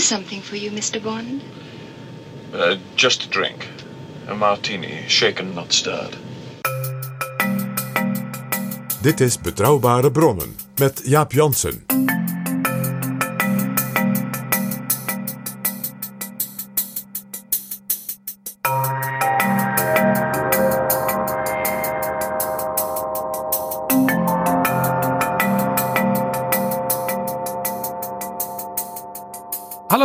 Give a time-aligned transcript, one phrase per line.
[0.00, 1.02] Something for you, Mr.
[1.02, 1.42] Bond?
[2.52, 3.68] Uh, just a drink.
[4.28, 6.16] A martini, shaken, not stirred.
[9.02, 11.89] Dit is Betrouwbare Bronnen met Jaap Jansen.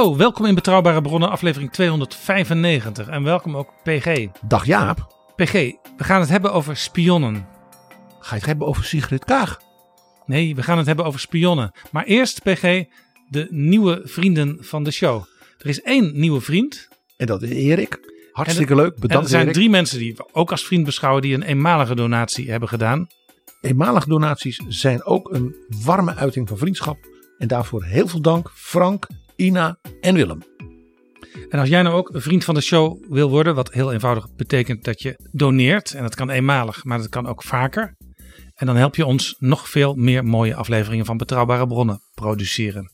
[0.06, 3.08] Hallo, welkom in Betrouwbare Bronnen, aflevering 295.
[3.08, 4.28] En welkom ook PG.
[4.48, 5.52] Dag Jaap, PG,
[5.98, 7.48] we gaan het hebben over spionnen.
[8.20, 9.59] ga je het hebben over Sigrid Kaag?
[10.26, 11.72] Nee, we gaan het hebben over spionnen.
[11.92, 12.83] Maar eerst, PG,
[13.30, 15.23] de nieuwe vrienden van de show.
[15.58, 16.88] Er is één nieuwe vriend.
[17.17, 18.00] En dat is Erik.
[18.31, 19.53] Hartstikke leuk, En bedankt er zijn Erik.
[19.53, 23.08] drie mensen die we ook als vriend beschouwen die een eenmalige donatie hebben gedaan.
[23.61, 26.98] Eenmalige donaties zijn ook een warme uiting van vriendschap.
[27.38, 30.41] En daarvoor heel veel dank Frank, Ina en Willem.
[31.50, 34.36] En als jij nou ook een vriend van de show wil worden, wat heel eenvoudig
[34.36, 35.94] betekent dat je doneert.
[35.94, 37.95] En dat kan eenmalig, maar dat kan ook vaker.
[38.54, 42.92] En dan help je ons nog veel meer mooie afleveringen van Betrouwbare Bronnen produceren.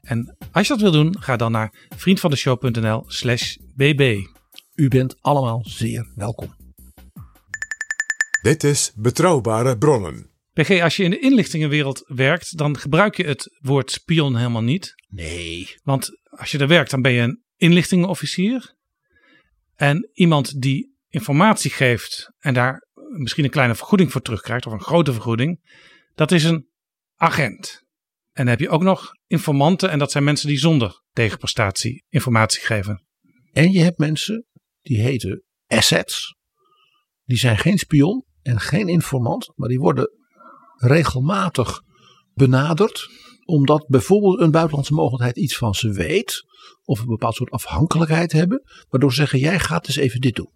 [0.00, 4.26] En als je dat wil doen, ga dan naar vriendvandeshow.nl slash bb.
[4.74, 6.54] U bent allemaal zeer welkom.
[8.42, 10.33] Dit is Betrouwbare Bronnen.
[10.54, 14.94] PG, als je in de inlichtingenwereld werkt, dan gebruik je het woord spion helemaal niet.
[15.08, 15.74] Nee.
[15.82, 18.74] Want als je er werkt, dan ben je een inlichtingenofficier.
[19.74, 22.88] En iemand die informatie geeft en daar
[23.18, 25.60] misschien een kleine vergoeding voor terugkrijgt, of een grote vergoeding,
[26.14, 26.68] dat is een
[27.14, 27.82] agent.
[28.32, 32.60] En dan heb je ook nog informanten, en dat zijn mensen die zonder tegenprestatie informatie
[32.60, 33.06] geven.
[33.52, 34.46] En je hebt mensen
[34.82, 36.36] die heten assets.
[37.24, 40.10] Die zijn geen spion en geen informant, maar die worden
[40.86, 41.82] regelmatig
[42.34, 43.08] benaderd.
[43.44, 46.44] Omdat bijvoorbeeld een buitenlandse mogelijkheid iets van ze weet.
[46.84, 48.62] Of een bepaald soort afhankelijkheid hebben.
[48.88, 50.50] Waardoor ze zeggen, jij gaat eens even dit doen.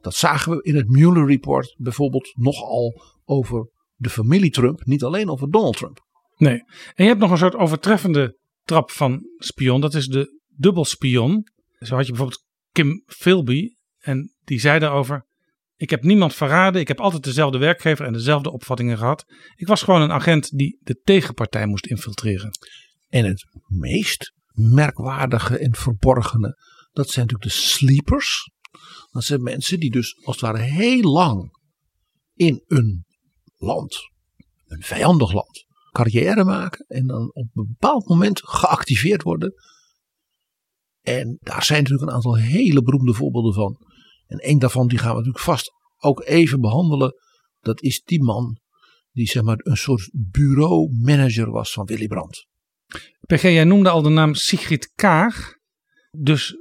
[0.00, 4.84] Dat zagen we in het Mueller Report bijvoorbeeld nogal over de familie Trump.
[4.84, 6.00] Niet alleen over Donald Trump.
[6.36, 6.58] Nee.
[6.94, 9.80] En je hebt nog een soort overtreffende trap van spion.
[9.80, 11.46] Dat is de dubbelspion.
[11.78, 13.74] Zo had je bijvoorbeeld Kim Philby.
[13.98, 15.26] En die zei daarover.
[15.80, 16.80] Ik heb niemand verraden.
[16.80, 19.24] Ik heb altijd dezelfde werkgever en dezelfde opvattingen gehad.
[19.54, 22.50] Ik was gewoon een agent die de tegenpartij moest infiltreren.
[23.08, 26.56] En het meest merkwaardige en verborgene,
[26.92, 28.50] dat zijn natuurlijk de sleepers.
[29.10, 31.58] Dat zijn mensen die dus als het ware heel lang
[32.34, 33.04] in een
[33.56, 33.96] land,
[34.66, 39.54] een vijandig land, carrière maken en dan op een bepaald moment geactiveerd worden.
[41.00, 43.88] En daar zijn natuurlijk een aantal hele beroemde voorbeelden van.
[44.30, 47.14] En één daarvan die gaan we natuurlijk vast ook even behandelen.
[47.60, 48.60] Dat is die man
[49.12, 52.46] die zeg maar een soort bureaumanager was van Willy Brandt.
[53.26, 55.54] PG, jij noemde al de naam Sigrid Kaag.
[56.10, 56.54] Dus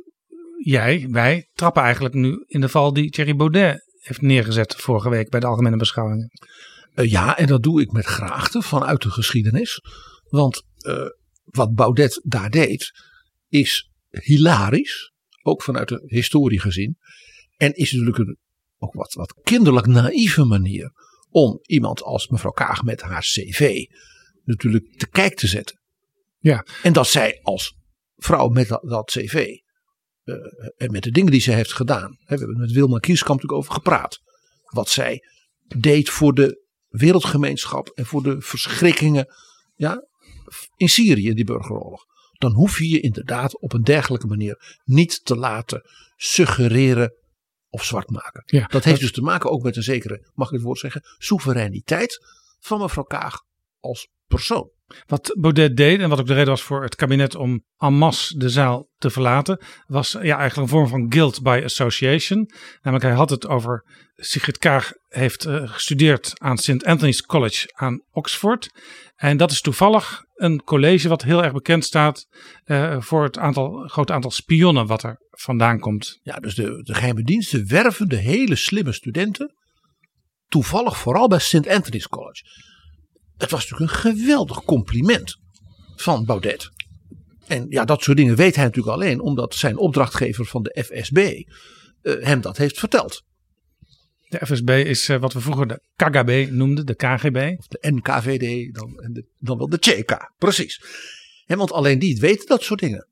[0.63, 5.29] jij, wij, trappen eigenlijk nu in de val die Thierry Baudet heeft neergezet vorige week
[5.29, 6.29] bij de Algemene Beschouwingen.
[6.95, 9.81] Uh, ja, en dat doe ik met graagte vanuit de geschiedenis.
[10.29, 11.05] Want uh,
[11.43, 12.91] wat Baudet daar deed,
[13.47, 15.11] is hilarisch.
[15.41, 16.97] Ook vanuit de historie gezien.
[17.59, 18.37] En is natuurlijk een
[18.77, 20.91] ook wat, wat kinderlijk naïeve manier
[21.29, 23.85] om iemand als mevrouw Kaag met haar cv
[24.43, 25.79] natuurlijk te kijk te zetten.
[26.37, 26.65] Ja.
[26.83, 27.77] En dat zij als
[28.15, 29.57] vrouw met dat, dat cv
[30.23, 30.35] uh,
[30.77, 32.17] en met de dingen die ze heeft gedaan.
[32.19, 34.19] Hè, we hebben het met Wilma Kieskamp natuurlijk over gepraat.
[34.63, 35.23] Wat zij
[35.77, 39.33] deed voor de wereldgemeenschap en voor de verschrikkingen
[39.75, 40.07] ja,
[40.75, 42.05] in Syrië, die burgeroorlog.
[42.37, 45.81] Dan hoef je je inderdaad op een dergelijke manier niet te laten
[46.15, 47.13] suggereren
[47.69, 48.43] of zwart maken.
[48.45, 51.01] Ja, dat heeft dus te maken ook met een zekere, mag ik het woord zeggen,
[51.17, 52.25] soevereiniteit
[52.59, 53.41] van mevrouw Kaag
[53.79, 54.69] als persoon.
[55.07, 58.37] Wat Baudet deed en wat ook de reden was voor het kabinet om en masse
[58.37, 62.49] de zaal te verlaten, was ja, eigenlijk een vorm van guilt by association.
[62.81, 66.85] Namelijk hij had het over Sigrid Kaag heeft uh, gestudeerd aan St.
[66.85, 68.69] Anthony's College aan Oxford.
[69.15, 72.27] En dat is toevallig een college wat heel erg bekend staat
[72.65, 76.19] uh, voor het aantal, grote aantal spionnen wat er vandaan komt.
[76.23, 79.53] Ja, dus de, de geheime diensten werven de hele slimme studenten.
[80.47, 81.67] Toevallig vooral bij St.
[81.67, 82.43] Anthony's College.
[83.37, 85.37] Het was natuurlijk een geweldig compliment
[85.95, 86.69] van Baudet.
[87.47, 91.17] En ja, dat soort dingen weet hij natuurlijk alleen omdat zijn opdrachtgever van de FSB
[92.01, 93.23] uh, hem dat heeft verteld.
[94.27, 97.55] De FSB is uh, wat we vroeger de KGB noemden, de KGB.
[97.57, 100.81] Of de NKVD, dan, de, dan wel de CK, precies.
[101.45, 103.08] En want alleen die weten dat soort dingen.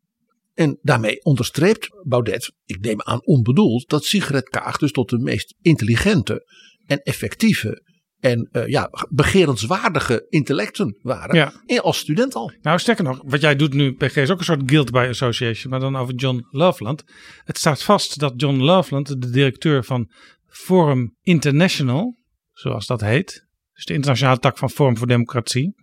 [0.58, 5.56] En daarmee onderstreept Baudet, ik neem aan onbedoeld, dat Sigrid Kaag dus tot de meest
[5.62, 6.48] intelligente
[6.86, 7.84] en effectieve
[8.20, 11.54] en uh, ja, begerenswaardige intellecten waren.
[11.66, 11.80] Ja.
[11.80, 12.52] als student al.
[12.62, 15.72] Nou, sterker nog, wat jij doet nu, PG, is ook een soort guilt by association,
[15.72, 17.04] maar dan over John Loveland.
[17.44, 20.12] Het staat vast dat John Loveland, de directeur van
[20.46, 22.18] Forum International,
[22.52, 25.76] zoals dat heet, dus de internationale tak van Forum voor Democratie,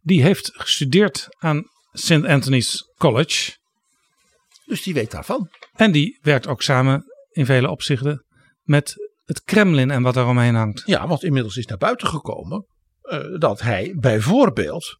[0.00, 1.62] die heeft gestudeerd aan
[1.92, 2.24] St.
[2.24, 3.64] Anthony's College.
[4.66, 5.50] Dus die weet daarvan.
[5.72, 8.24] En die werkt ook samen in vele opzichten
[8.62, 10.82] met het Kremlin en wat daaromheen hangt.
[10.86, 12.66] Ja, want inmiddels is naar buiten gekomen
[13.02, 14.98] uh, dat hij bijvoorbeeld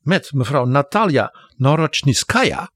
[0.00, 2.70] met mevrouw Natalia Norochniskaya,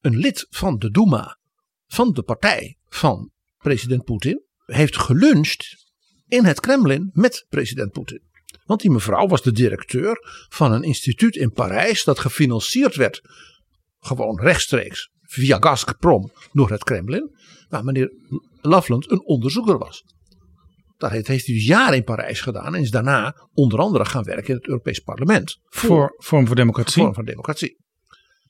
[0.00, 1.38] een lid van de Duma
[1.86, 5.92] van de partij van president Poetin, heeft geluncht
[6.26, 8.22] in het Kremlin met president Poetin.
[8.64, 10.18] Want die mevrouw was de directeur
[10.48, 13.20] van een instituut in Parijs dat gefinancierd werd,
[13.98, 17.36] gewoon rechtstreeks via Gazprom door het Kremlin,
[17.68, 18.12] waar meneer
[18.60, 20.04] Loveland een onderzoeker was.
[20.96, 24.48] Dat heeft hij dus jaren in Parijs gedaan en is daarna onder andere gaan werken
[24.48, 25.58] in het Europees Parlement.
[25.64, 27.02] Voor Vorm voor Democratie.
[27.02, 27.76] Vorm voor Democratie.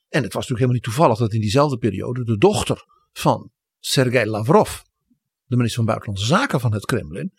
[0.09, 4.29] En het was natuurlijk helemaal niet toevallig dat in diezelfde periode de dochter van Sergei
[4.29, 4.79] Lavrov,
[5.45, 7.33] de minister van Buitenlandse Zaken van het Kremlin,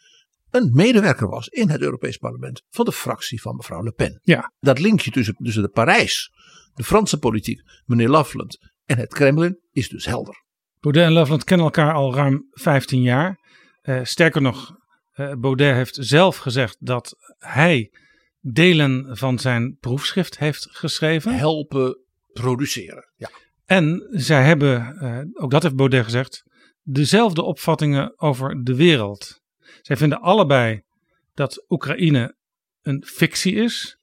[0.50, 4.20] een medewerker was in het Europees Parlement van de fractie van mevrouw Le Pen.
[4.22, 4.52] Ja.
[4.60, 6.30] Dat linkje tussen, tussen de Parijs,
[6.74, 10.44] de Franse politiek, meneer Loveland en het Kremlin is dus helder.
[10.80, 13.40] Baudet en Loveland kennen elkaar al ruim 15 jaar.
[13.82, 14.76] Uh, sterker nog,
[15.14, 17.92] uh, Baudet heeft zelf gezegd dat hij
[18.40, 21.34] delen van zijn proefschrift heeft geschreven.
[21.34, 21.98] Helpen
[22.32, 23.30] produceren, ja.
[23.64, 26.42] En zij hebben, uh, ook dat heeft Baudet gezegd,
[26.82, 29.40] dezelfde opvattingen over de wereld.
[29.82, 30.82] Zij vinden allebei
[31.34, 32.36] dat Oekraïne
[32.82, 33.98] een fictie is.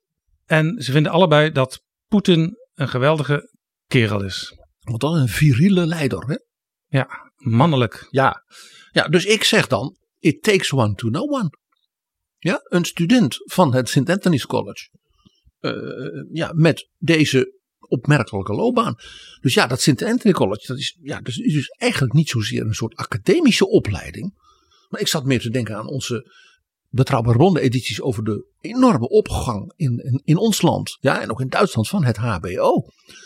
[0.46, 3.50] En ze vinden allebei dat Poetin een geweldige
[3.88, 4.63] kerel is.
[4.84, 6.36] Want dan een viriele leider, hè?
[6.88, 8.08] Ja, mannelijk.
[8.10, 8.44] Ja.
[8.92, 11.50] ja, dus ik zeg dan, it takes one to know one.
[12.38, 14.10] Ja, een student van het St.
[14.10, 14.90] Anthony's College.
[15.60, 18.96] Uh, ja, met deze opmerkelijke loopbaan.
[19.42, 20.04] Dus ja, dat St.
[20.04, 24.34] Anthony College, dat is, ja, dat is dus eigenlijk niet zozeer een soort academische opleiding.
[24.90, 26.32] Maar ik zat meer te denken aan onze
[26.90, 30.98] betrouwbare ronde edities over de enorme opgang in, in, in, ons land.
[31.00, 32.86] Ja, en ook in Duitsland van het HBO.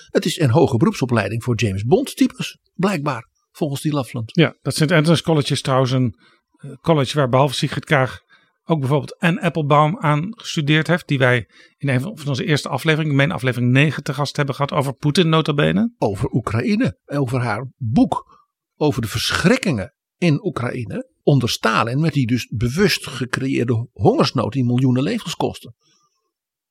[0.10, 4.36] Het is een hoge beroepsopleiding voor James Bond types, blijkbaar, volgens die Loveland.
[4.36, 4.92] Ja, dat St.
[4.92, 6.16] Anthony's College is trouwens een
[6.58, 8.26] eh, college waar behalve Sigrid Kaag
[8.70, 11.08] ook bijvoorbeeld Anne Applebaum aan gestudeerd heeft.
[11.08, 14.72] Die wij in een van onze eerste afleveringen, mijn aflevering 9 te gast hebben gehad
[14.72, 15.94] over Poetin notabene.
[15.98, 18.26] Over Oekraïne, over haar boek
[18.76, 25.04] over de verschrikkingen in Oekraïne onder Stalin met die dus bewust gecreëerde hongersnood die miljoenen
[25.04, 25.74] levens kostte.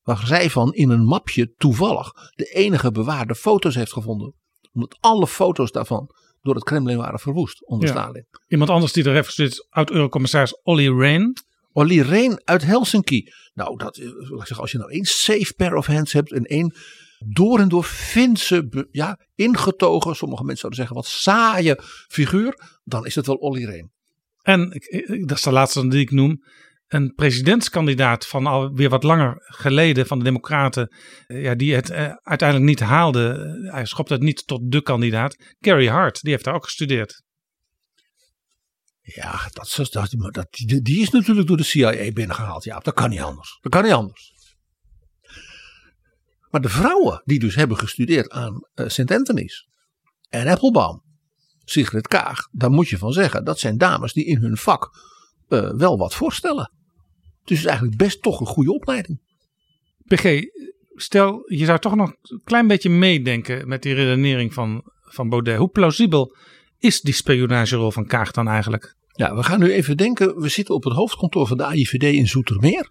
[0.07, 4.35] Waar zij van in een mapje toevallig de enige bewaarde foto's heeft gevonden.
[4.73, 6.11] Omdat alle foto's daarvan
[6.43, 8.27] door het Kremlin waren verwoest onder Stalin.
[8.49, 11.33] Iemand anders die er heeft zit, oud-eurocommissaris Olly Rehn.
[11.73, 13.33] Olly Rehn uit Helsinki.
[13.55, 14.09] Nou, dat, eh,
[14.43, 16.75] zeg, als je nou één safe pair of hands hebt en één
[17.19, 23.15] door en door Finse, ja, ingetogen, sommige mensen zouden zeggen wat saaie figuur, dan is
[23.15, 23.91] het wel Olly Rehn.
[24.43, 24.69] En,
[25.27, 26.43] dat is de laatste die ik noem,
[26.89, 32.13] een presidentskandidaat van alweer wat langer geleden van de Democraten, eh, ja, die het eh,
[32.23, 33.55] uiteindelijk niet haalde.
[33.65, 35.37] Eh, hij schopte het niet tot de kandidaat.
[35.61, 37.25] Gary Hart, die heeft daar ook gestudeerd.
[39.01, 40.47] Ja, dat, dat, dat,
[40.83, 42.65] die, is natuurlijk door de CIA binnengehaald.
[42.65, 43.59] Ja, dat kan niet anders.
[43.61, 44.35] Dat kan niet anders.
[46.51, 49.11] Maar de vrouwen die dus hebben gestudeerd aan uh, St.
[49.11, 49.69] Anthony's
[50.29, 51.03] en Applebaum,
[51.65, 54.91] Sigrid Kaag, daar moet je van zeggen, dat zijn dames die in hun vak
[55.49, 56.73] uh, wel wat voorstellen.
[57.45, 59.21] Dus het is eigenlijk best toch een goede opleiding.
[60.05, 60.41] PG,
[60.95, 65.59] stel je zou toch nog een klein beetje meedenken met die redenering van, van Baudet.
[65.59, 66.37] Hoe plausibel
[66.79, 68.97] is die spionagerol van Kaag dan eigenlijk?
[69.13, 70.41] Ja, we gaan nu even denken.
[70.41, 72.91] We zitten op het hoofdkantoor van de AIVD in Zoetermeer.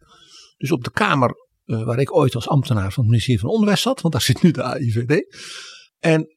[0.57, 1.35] Dus op de kamer
[1.65, 4.41] eh, waar ik ooit als ambtenaar van het ministerie van Onderwijs zat, want daar zit
[4.41, 5.35] nu de AIVD.
[5.99, 6.34] En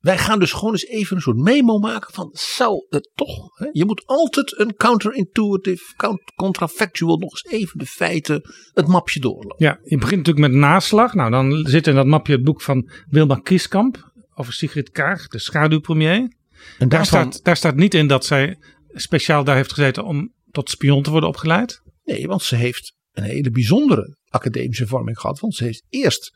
[0.00, 3.68] wij gaan dus gewoon eens even een soort memo maken van, zou het toch, hè?
[3.72, 8.42] je moet altijd een counterintuitive, count- contrafactual, nog eens even de feiten,
[8.72, 9.64] het mapje doorlopen.
[9.66, 11.14] Ja, je begint natuurlijk met naslag.
[11.14, 15.38] Nou, dan zit in dat mapje het boek van Wilma Kieskamp over Sigrid Kaag, de
[15.38, 16.32] schaduwpremier.
[16.78, 18.58] En Daar staat, daar staat niet in dat zij
[18.92, 21.82] speciaal daar heeft gezeten om tot spion te worden opgeleid.
[22.04, 26.30] nee, want ze heeft een hele bijzondere academische vorming gehad, want ze heeft eerst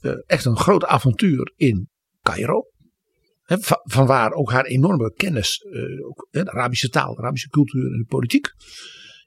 [0.00, 1.88] eh, echt een groot avontuur in
[2.22, 2.62] Cairo.
[3.58, 7.92] Va- van waar ook haar enorme kennis, eh, ook, de Arabische taal, de Arabische cultuur
[7.92, 8.52] en de politiek.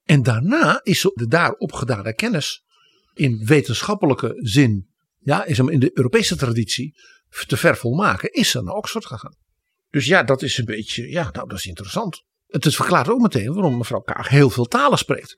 [0.04, 2.64] En daarna is de daar opgedane kennis
[3.14, 4.88] in wetenschappelijke zin,
[5.20, 6.96] ja, is hem in de Europese traditie
[7.48, 9.36] te vervolmaken, is ze naar Oxford gegaan.
[9.90, 12.24] Dus ja, dat is een beetje, ja, nou, dat is interessant.
[12.48, 15.38] Het verklaart ook meteen waarom mevrouw Kaag heel veel talen spreekt.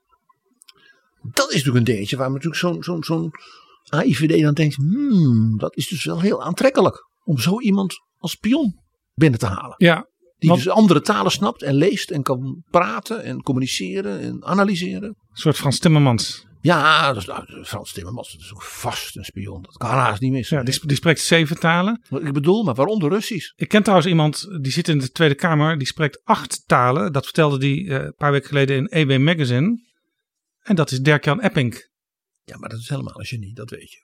[1.32, 3.30] Dat is natuurlijk een dingetje waar natuurlijk zo'n zo'n zo'n
[3.88, 8.80] AIVD dan denkt, hmm, dat is dus wel heel aantrekkelijk om zo iemand als spion
[9.14, 9.74] binnen te halen.
[9.78, 10.08] Ja,
[10.38, 15.08] Die want- dus andere talen snapt en leest en kan praten en communiceren en analyseren.
[15.08, 16.44] een soort Frans Timmermans.
[16.60, 19.62] Ja, dat is, nou, Frans Timmermans dat is ook vast een spion.
[19.62, 20.56] Dat kan haast niet missen.
[20.58, 22.02] Ja, die, sp- die spreekt zeven talen.
[22.10, 23.52] Ik bedoel, maar waaronder Russisch.
[23.56, 25.78] Ik ken trouwens iemand die zit in de Tweede Kamer.
[25.78, 27.12] Die spreekt acht talen.
[27.12, 29.84] Dat vertelde die eh, een paar weken geleden in EB Magazine.
[30.62, 31.88] En dat is Dirk-Jan Epping.
[32.44, 33.98] Ja, maar dat is helemaal een genie, dat weet je.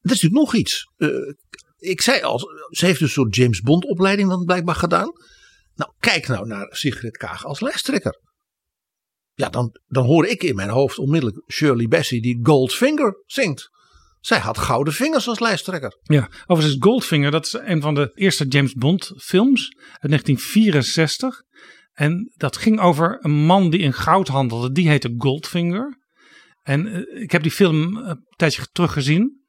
[0.00, 0.90] Er is natuurlijk nog iets.
[0.96, 1.08] Eh,
[1.84, 5.12] ik zei al, ze heeft een soort James Bond opleiding dan blijkbaar gedaan.
[5.74, 8.20] Nou, kijk nou naar Sigrid Kaag als lijsttrekker.
[9.34, 13.70] Ja, dan, dan hoor ik in mijn hoofd onmiddellijk Shirley Bassey die Goldfinger zingt.
[14.20, 15.98] Zij had gouden vingers als lijsttrekker.
[16.02, 21.42] Ja, overigens Goldfinger, dat is een van de eerste James Bond films uit 1964.
[21.92, 24.72] En dat ging over een man die in goud handelde.
[24.72, 25.98] Die heette Goldfinger.
[26.62, 29.43] En eh, ik heb die film een tijdje terug gezien.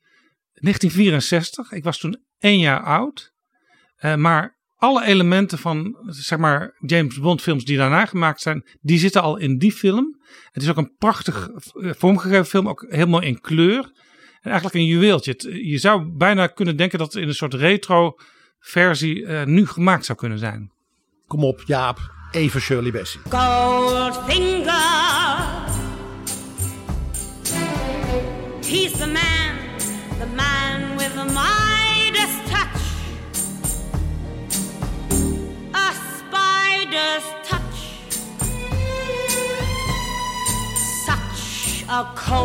[0.61, 1.71] 1964.
[1.71, 3.31] Ik was toen één jaar oud.
[3.95, 8.97] Eh, maar alle elementen van zeg maar James Bond films die daarna gemaakt zijn, die
[8.99, 10.21] zitten al in die film.
[10.51, 13.91] Het is ook een prachtig eh, vormgegeven film, ook helemaal in kleur.
[14.41, 15.31] En eigenlijk een juweeltje.
[15.31, 18.13] Het- je zou bijna kunnen denken dat het in een soort retro
[18.59, 20.71] versie eh, nu gemaakt zou kunnen zijn.
[21.27, 22.13] Kom op, Jaap.
[22.31, 23.21] Even Shirley Bassey.
[23.29, 25.04] Goldfinger.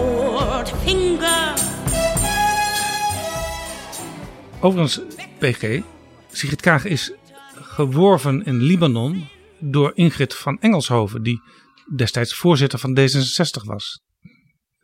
[0.01, 1.55] Cold finger.
[4.61, 5.01] Overigens,
[5.39, 5.83] PG,
[6.31, 7.13] Sigrid Kaag is
[7.55, 9.29] geworven in Libanon
[9.59, 11.41] door Ingrid van Engelshoven, die
[11.97, 14.03] destijds voorzitter van D66 was.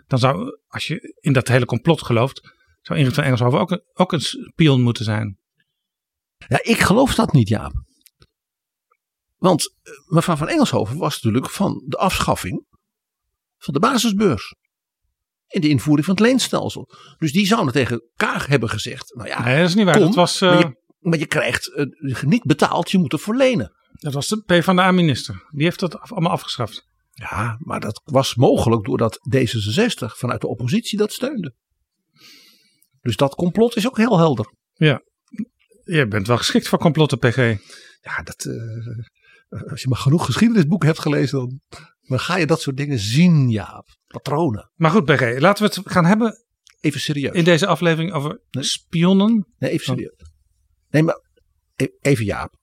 [0.06, 3.82] Dan zou, als je in dat hele complot gelooft, zou Ingrid van Engelshoven ook een,
[3.92, 5.38] ook een spion moeten zijn.
[6.48, 7.72] Ja, ik geloof dat niet, Jaap.
[9.36, 12.66] Want eh, mevrouw van Engelshoven was natuurlijk van de afschaffing
[13.58, 14.54] van de basisbeurs.
[15.46, 16.90] In de invoering van het leenstelsel.
[17.18, 19.14] Dus die zouden tegen Kaag hebben gezegd.
[19.14, 19.94] Nou ja, Nee, dat is niet waar.
[19.94, 23.36] kom, dat, was, eh, maar, je, maar je krijgt eh, niet betaald, je moet ervoor
[23.36, 23.72] lenen.
[23.92, 25.46] dat was de PvdA-minister.
[25.50, 26.86] Die heeft dat allemaal afgeschaft.
[27.10, 31.54] Ja, maar dat was mogelijk doordat D66 vanuit de oppositie dat steunde.
[33.00, 34.52] Dus dat complot is ook heel helder.
[34.72, 35.02] Ja,
[35.84, 37.36] je bent wel geschikt voor complotten, PG.
[38.00, 41.60] Ja, dat, eh, als je maar genoeg geschiedenisboeken hebt gelezen, dan,
[42.00, 43.84] dan ga je dat soort dingen zien, ja.
[44.22, 44.70] Patronen.
[44.74, 46.44] Maar goed, PG, laten we het gaan hebben
[46.80, 47.34] Even serieus.
[47.34, 49.46] in deze aflevering over spionnen.
[49.58, 50.14] Nee, even serieus.
[50.88, 51.20] Nee, maar
[51.76, 52.54] e- even Jaap.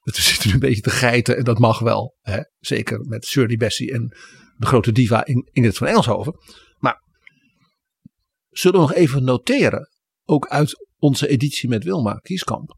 [0.00, 2.16] We zitten nu een beetje te geiten en dat mag wel.
[2.20, 2.40] Hè?
[2.58, 4.08] Zeker met Shirley Bassey en
[4.56, 6.34] de grote diva In- Ingrid van Engelshoven.
[6.78, 7.02] Maar
[8.50, 9.88] zullen we nog even noteren,
[10.24, 12.76] ook uit onze editie met Wilma Kieskamp,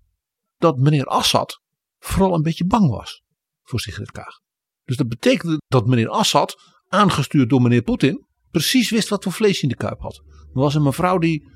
[0.57, 1.61] dat meneer Assad
[1.99, 3.23] vooral een beetje bang was
[3.63, 4.41] voor Sigrid Kaag.
[4.85, 6.55] Dus dat betekende dat meneer Assad,
[6.89, 10.17] aangestuurd door meneer Poetin, precies wist wat voor vlees in de kuip had.
[10.27, 11.49] Er was een mevrouw die,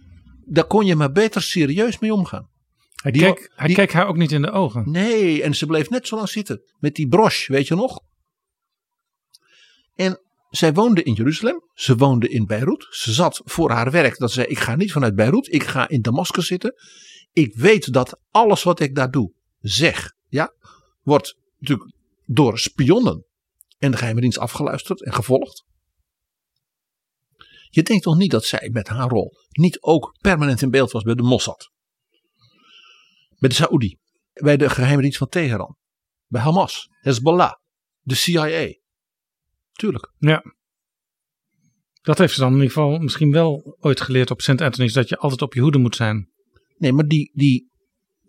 [0.45, 2.49] daar kon je maar beter serieus mee omgaan.
[3.03, 4.91] Hij, Die- keek, hij die- keek haar ook niet in de ogen.
[4.91, 6.63] Nee, en ze bleef net zo lang zitten.
[6.79, 8.01] Met die broche, weet je nog?
[9.95, 10.21] En
[10.51, 11.63] zij woonde in Jeruzalem.
[11.75, 12.87] Ze woonde in Beirut.
[12.91, 14.19] Ze zat voor haar werk.
[14.19, 15.53] Dat ze zei, ik ga niet vanuit Beirut.
[15.53, 16.75] Ik ga in Damascus zitten.
[17.33, 20.53] Ik weet dat alles wat ik daar doe, zeg, ja,
[21.03, 21.91] wordt natuurlijk
[22.27, 23.25] door spionnen
[23.81, 25.65] en de geheime dienst afgeluisterd en gevolgd.
[27.69, 31.03] Je denkt toch niet dat zij met haar rol niet ook permanent in beeld was
[31.03, 31.71] bij de Mossad?
[33.39, 33.99] Bij de Saoedi,
[34.33, 35.77] bij de geheime dienst van Teheran,
[36.27, 37.53] bij Hamas, Hezbollah,
[38.01, 38.75] de CIA.
[39.73, 40.13] Tuurlijk.
[40.19, 40.55] Ja.
[42.03, 44.61] Dat heeft ze dan in ieder geval misschien wel ooit geleerd op St.
[44.61, 46.31] Anthony's, dat je altijd op je hoede moet zijn.
[46.77, 47.71] Nee, maar die, die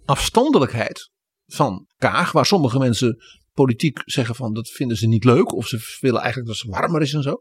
[0.05, 1.11] afstandelijkheid
[1.45, 5.97] van Kaag, waar sommige mensen politiek zeggen van dat vinden ze niet leuk, of ze
[5.99, 7.37] willen eigenlijk dat ze warmer is en zo.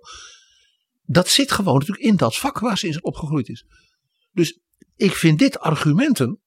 [1.02, 3.64] Dat zit gewoon natuurlijk in dat vak waar ze in opgegroeid is.
[4.33, 4.59] Dus
[4.97, 6.40] ik vind dit argumenten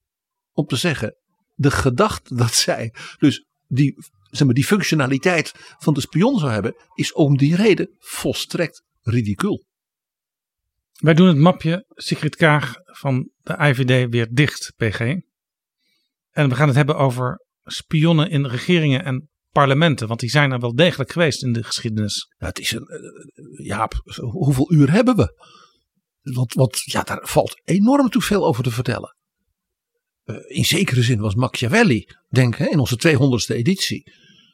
[0.51, 1.17] om te zeggen,
[1.53, 3.95] de gedachte dat zij dus die,
[4.29, 9.65] zeg maar, die functionaliteit van de spion zou hebben, is om die reden volstrekt ridicuul.
[10.93, 14.99] Wij doen het mapje Sigrid Kaag van de IVD weer dicht, PG.
[16.29, 20.59] En we gaan het hebben over spionnen in regeringen en parlementen, want die zijn er
[20.59, 22.27] wel degelijk geweest in de geschiedenis.
[22.37, 25.41] Ja, het is een, uh, Jaap, hoeveel uur hebben we?
[26.21, 29.15] Want, want ja, daar valt enorm toe veel over te vertellen.
[30.25, 34.11] Uh, in zekere zin was Machiavelli, denk hè, in onze 200ste editie,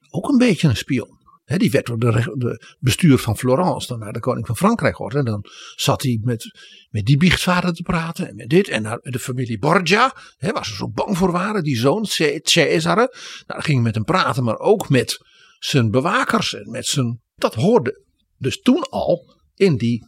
[0.09, 1.18] ook een beetje een spion.
[1.57, 5.15] Die werd door de, bestuur van Florence dan naar de koning van Frankrijk gehoord.
[5.15, 8.67] En dan zat hij met, met die biechtvader te praten en met dit.
[8.67, 12.95] En de familie Borgia, he, waar ze zo bang voor waren, die zoon Cesare.
[12.95, 13.09] Nou,
[13.45, 15.17] dan ging hij met hem praten, maar ook met
[15.59, 17.21] zijn bewakers en met zijn.
[17.35, 18.05] Dat hoorde
[18.37, 20.07] dus toen al in die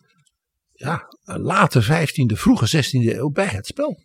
[0.71, 4.03] ja, late 15e, vroege 16e eeuw bij het spel.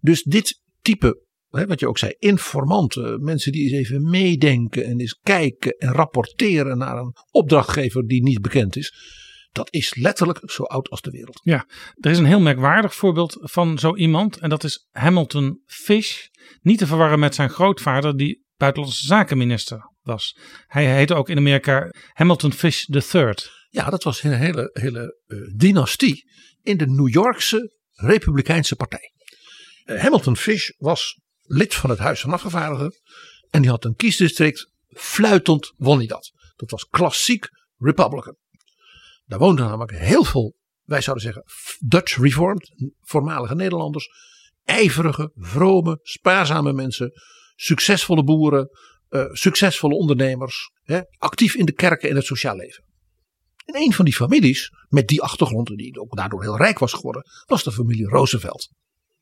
[0.00, 1.23] Dus dit type
[1.62, 6.78] wat je ook zei, informanten, mensen die eens even meedenken en eens kijken en rapporteren
[6.78, 8.94] naar een opdrachtgever die niet bekend is.
[9.52, 11.40] Dat is letterlijk zo oud als de wereld.
[11.42, 16.26] Ja, er is een heel merkwaardig voorbeeld van zo iemand en dat is Hamilton Fish.
[16.60, 20.38] Niet te verwarren met zijn grootvader die buitenlandse zakenminister was.
[20.66, 23.34] Hij heette ook in Amerika Hamilton Fish III.
[23.68, 26.30] Ja, dat was een hele, hele uh, dynastie
[26.62, 29.12] in de New Yorkse Republikeinse Partij.
[29.84, 32.94] Uh, Hamilton Fish was lid van het Huis van Afgevaardigden.
[33.50, 34.70] En die had een kiesdistrict.
[34.88, 36.32] Fluitend won hij dat.
[36.56, 37.48] Dat was klassiek
[37.78, 38.36] Republican.
[39.24, 41.44] Daar woonden namelijk heel veel, wij zouden zeggen,
[41.78, 44.08] Dutch Reformed, voormalige Nederlanders.
[44.64, 47.12] Ijverige, vrome, spaarzame mensen.
[47.54, 48.68] Succesvolle boeren,
[49.10, 50.70] uh, succesvolle ondernemers.
[50.82, 52.84] Hè, actief in de kerken en het sociaal leven.
[53.64, 57.26] En een van die families, met die achtergrond, die ook daardoor heel rijk was geworden,
[57.46, 58.70] was de familie Roosevelt.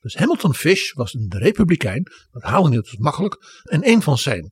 [0.02, 3.62] Dus Hamilton Fish was een republikein, dat haalde niet makkelijk.
[3.62, 4.48] En een van zijn,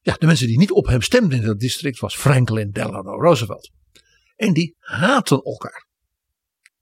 [0.00, 3.70] ja, de mensen die niet op hem stemden in dat district was Franklin Delano Roosevelt.
[4.36, 5.86] En die haten elkaar.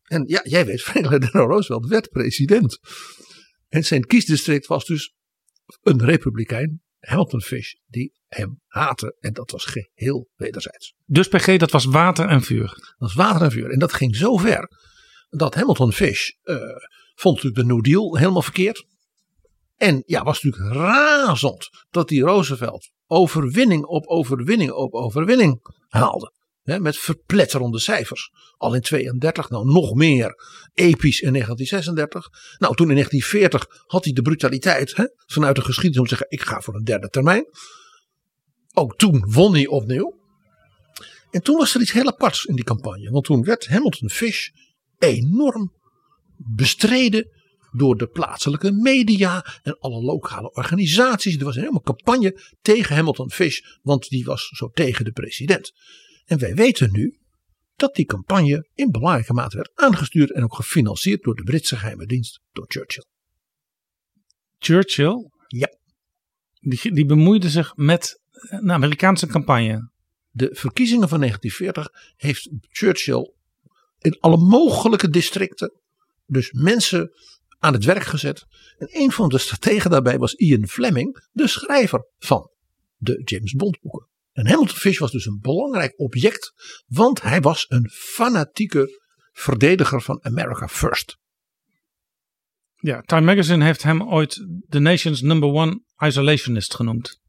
[0.03, 2.79] En ja, jij weet, Franklin Delano Roosevelt werd president.
[3.69, 5.15] En zijn kiesdistrict was dus
[5.83, 9.17] een republikein, Hamilton Fish, die hem haatte.
[9.21, 10.95] En dat was geheel wederzijds.
[11.05, 12.69] Dus PG, dat was water en vuur.
[12.69, 13.71] Dat was water en vuur.
[13.71, 14.69] En dat ging zo ver
[15.31, 16.57] dat Hamilton Fish uh,
[17.21, 18.85] vond natuurlijk de New Deal helemaal verkeerd.
[19.77, 26.33] En ja, was natuurlijk razend dat die Roosevelt overwinning op overwinning op overwinning haalde.
[26.63, 28.31] met verpletterende cijfers.
[28.57, 30.35] Al in 32, nou nog meer
[30.75, 32.29] episch in 1936.
[32.59, 36.43] Nou, toen in 1940 had hij de brutaliteit vanuit de geschiedenis om te zeggen: ik
[36.43, 37.45] ga voor een derde termijn.
[38.75, 40.19] Ook toen won hij opnieuw.
[41.31, 43.11] En toen was er iets heel aparts in die campagne.
[43.11, 44.49] Want toen werd Hamilton Fish
[44.99, 45.73] enorm
[46.47, 47.29] bestreden
[47.73, 51.37] door de plaatselijke media en alle lokale organisaties.
[51.37, 55.73] Er was een helemaal campagne tegen Hamilton Fish, want die was zo tegen de president.
[56.25, 57.19] En wij weten nu
[57.77, 62.07] dat die campagne in belangrijke mate werd aangestuurd en ook gefinancierd door de Britse geheime
[62.07, 63.05] dienst, door Churchill.
[64.59, 65.31] Churchill?
[65.47, 65.69] Ja.
[66.61, 69.91] Die, die bemoeide zich met een Amerikaanse campagne.
[70.31, 73.33] De verkiezingen van 1940 heeft Churchill
[73.99, 75.80] in alle mogelijke districten
[76.31, 77.11] dus mensen
[77.59, 78.47] aan het werk gezet.
[78.79, 82.51] En een van de strategen daarbij was Ian Fleming, de schrijver van
[82.97, 84.09] de James Bond boeken.
[84.33, 86.53] En Hamilton Fish was dus een belangrijk object,
[86.87, 89.01] want hij was een fanatieke
[89.33, 91.19] verdediger van America First.
[92.77, 97.21] Ja, Time Magazine heeft hem ooit the nation's number one isolationist genoemd.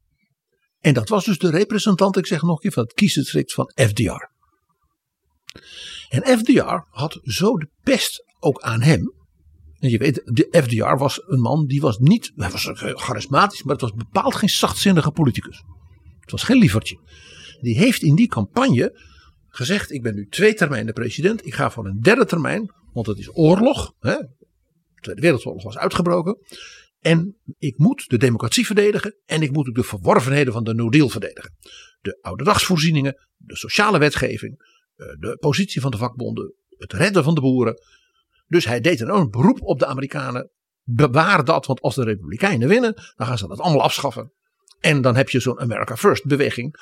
[0.78, 3.72] En dat was dus de representant, ik zeg nog een keer, van het kiesdistrict van
[3.74, 4.31] FDR.
[6.12, 9.14] En FDR had zo de pest ook aan hem.
[9.78, 13.72] En je weet, de FDR was een man die was niet, hij was charismatisch, maar
[13.72, 15.62] het was bepaald geen zachtzinnige politicus.
[16.20, 16.98] Het was geen lievertje.
[17.60, 19.00] Die heeft in die campagne
[19.48, 21.46] gezegd: Ik ben nu twee termijnen president.
[21.46, 23.94] Ik ga voor een derde termijn, want het is oorlog.
[23.98, 24.16] Hè?
[24.16, 26.38] De Tweede Wereldoorlog was uitgebroken.
[27.00, 29.16] En ik moet de democratie verdedigen.
[29.26, 31.56] En ik moet ook de verworvenheden van de New Deal verdedigen.
[32.00, 34.71] De ouderdagsvoorzieningen, de sociale wetgeving,
[35.18, 37.82] de positie van de vakbonden, het redden van de boeren.
[38.46, 40.50] Dus hij deed een beroep op de Amerikanen.
[40.84, 44.32] Bewaar dat, want als de Republikeinen winnen, dan gaan ze dat allemaal afschaffen.
[44.80, 46.76] En dan heb je zo'n America First beweging.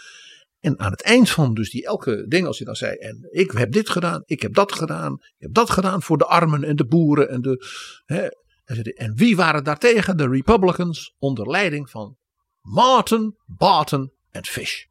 [0.61, 3.51] En aan het eind van dus die elke ding, als je dan zei, en ik
[3.51, 6.77] heb dit gedaan, ik heb dat gedaan, ik heb dat gedaan voor de armen en
[6.77, 7.67] de boeren en de.
[8.05, 8.29] Hè,
[8.95, 10.17] en wie waren daartegen?
[10.17, 12.17] De Republicans onder leiding van
[12.61, 14.85] Martin, Barton en Fish.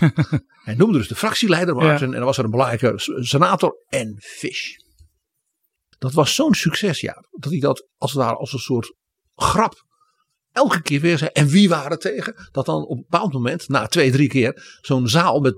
[0.64, 4.74] Hij noemde dus de fractieleider Martin en dan was er een belangrijke senator en Fish.
[5.98, 8.94] Dat was zo'n succes, ja, dat hij dat als het ware als een soort
[9.34, 9.84] grap
[10.56, 11.30] elke keer weer zei.
[11.32, 12.34] En wie waren tegen?
[12.52, 15.54] Dat dan op een bepaald moment, na twee, drie keer, zo'n zaal met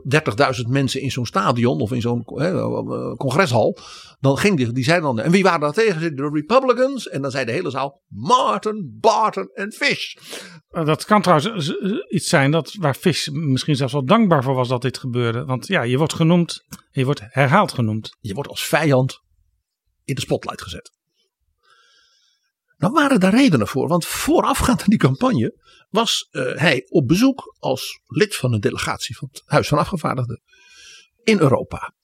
[0.62, 3.78] 30.000 mensen in zo'n stadion of in zo'n eh, congreshal.
[4.20, 6.16] Dan ging die, die zei dan, en wie waren daar tegen?
[6.16, 7.08] De Republicans.
[7.08, 10.14] En dan zei de hele zaal, Martin, Barton en Fish.
[10.70, 11.74] Uh, dat kan trouwens
[12.08, 15.44] iets zijn dat, waar Fish misschien zelfs wel dankbaar voor was dat dit gebeurde.
[15.44, 18.16] Want ja, je wordt genoemd, je wordt herhaald genoemd.
[18.20, 19.20] Je wordt als vijand
[20.04, 20.97] in de spotlight gezet.
[22.78, 25.56] Nou waren daar redenen voor, want voorafgaand aan die campagne
[25.88, 30.42] was uh, hij op bezoek als lid van een delegatie van het Huis van Afgevaardigden
[31.22, 31.94] in Europa.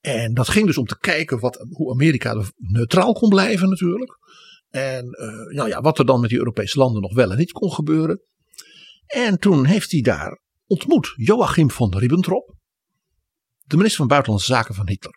[0.00, 4.18] En dat ging dus om te kijken wat, hoe Amerika neutraal kon blijven natuurlijk.
[4.68, 7.52] En uh, nou ja, wat er dan met die Europese landen nog wel en niet
[7.52, 8.22] kon gebeuren.
[9.06, 12.54] En toen heeft hij daar ontmoet Joachim von Ribbentrop,
[13.60, 15.14] de minister van Buitenlandse Zaken van Hitler.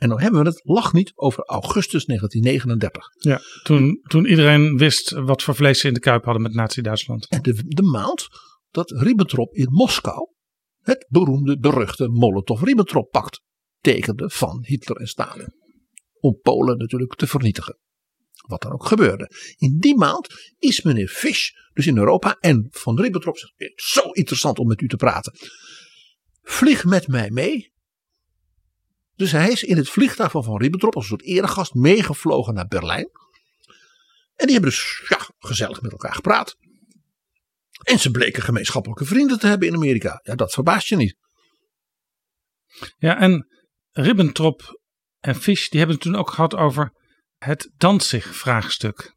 [0.00, 3.04] En dan hebben we het, lag niet, over augustus 1939.
[3.18, 7.28] Ja, toen, toen iedereen wist wat voor vlees ze in de kuip hadden met Nazi-Duitsland.
[7.28, 8.28] En de, de maand
[8.70, 10.28] dat Ribbentrop in Moskou
[10.80, 13.42] het beroemde, beruchte Molotov-Ribbentrop-pact
[13.78, 15.54] tekende van Hitler en Stalin.
[16.20, 17.78] Om Polen natuurlijk te vernietigen.
[18.46, 19.30] Wat dan ook gebeurde.
[19.56, 24.58] In die maand is meneer Fish dus in Europa en van Ribbentrop zegt, zo interessant
[24.58, 25.32] om met u te praten.
[26.42, 27.72] Vlieg met mij mee
[29.20, 32.66] dus hij is in het vliegtuig van Van Ribbentrop als een soort eregast meegevlogen naar
[32.66, 33.10] Berlijn.
[34.34, 36.56] En die hebben dus ja, gezellig met elkaar gepraat.
[37.82, 40.20] En ze bleken gemeenschappelijke vrienden te hebben in Amerika.
[40.22, 41.16] Ja, dat verbaast je niet.
[42.96, 43.48] Ja, en
[43.90, 44.80] Ribbentrop
[45.18, 46.92] en Fish die hebben het toen ook gehad over
[47.38, 49.14] het Danzig-vraagstuk.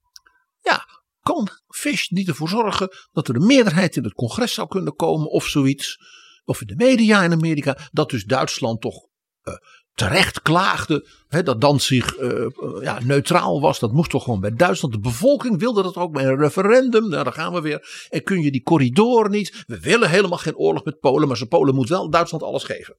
[0.59, 0.85] Ja,
[1.19, 5.27] kan Fish niet ervoor zorgen dat er een meerderheid in het congres zou kunnen komen
[5.27, 5.97] of zoiets?
[6.43, 9.11] Of in de media in Amerika, dat dus Duitsland toch
[9.43, 9.53] uh,
[9.93, 12.45] terecht klaagde hè, dat Danzig uh,
[12.81, 13.79] ja, neutraal was.
[13.79, 14.93] Dat moest toch gewoon bij Duitsland.
[14.93, 17.09] De bevolking wilde dat ook bij een referendum.
[17.09, 18.07] Nou, daar gaan we weer.
[18.09, 19.63] En kun je die corridor niet.
[19.67, 21.27] We willen helemaal geen oorlog met Polen.
[21.27, 22.95] Maar ze Polen moet wel Duitsland alles geven.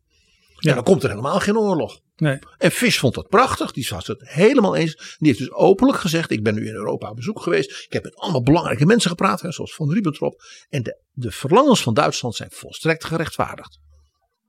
[0.58, 0.70] Ja.
[0.70, 2.00] En dan komt er helemaal geen oorlog.
[2.16, 2.38] Nee.
[2.58, 3.72] En Fish vond dat prachtig.
[3.72, 5.16] Die was het helemaal eens.
[5.18, 7.70] Die heeft dus openlijk gezegd: Ik ben nu in Europa op bezoek geweest.
[7.70, 9.40] Ik heb met allemaal belangrijke mensen gepraat.
[9.40, 10.42] Hè, zoals Von Ribbentrop.
[10.68, 13.78] En de, de verlangens van Duitsland zijn volstrekt gerechtvaardigd.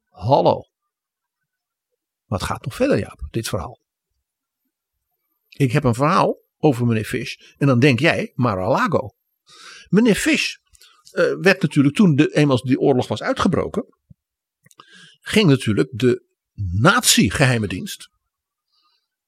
[0.10, 0.75] Hallo.
[2.36, 3.80] Wat gaat nog verder, Jaap, dit verhaal?
[5.50, 7.36] Ik heb een verhaal over meneer Fish.
[7.58, 9.10] En dan denk jij, Mar-a-Lago.
[9.90, 10.56] Meneer Fish
[11.12, 13.86] uh, werd natuurlijk toen de, eenmaal die oorlog was uitgebroken.
[15.22, 16.26] Ging natuurlijk de
[16.80, 18.10] nazi-geheime dienst.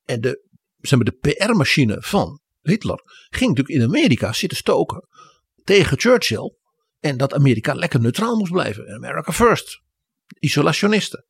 [0.05, 3.01] En de, zeg maar, de PR-machine van Hitler.
[3.29, 5.07] Ging natuurlijk in Amerika zitten stoken.
[5.63, 6.55] Tegen Churchill.
[6.99, 8.93] En dat Amerika lekker neutraal moest blijven.
[8.93, 9.81] America first.
[10.39, 11.25] Isolationisten.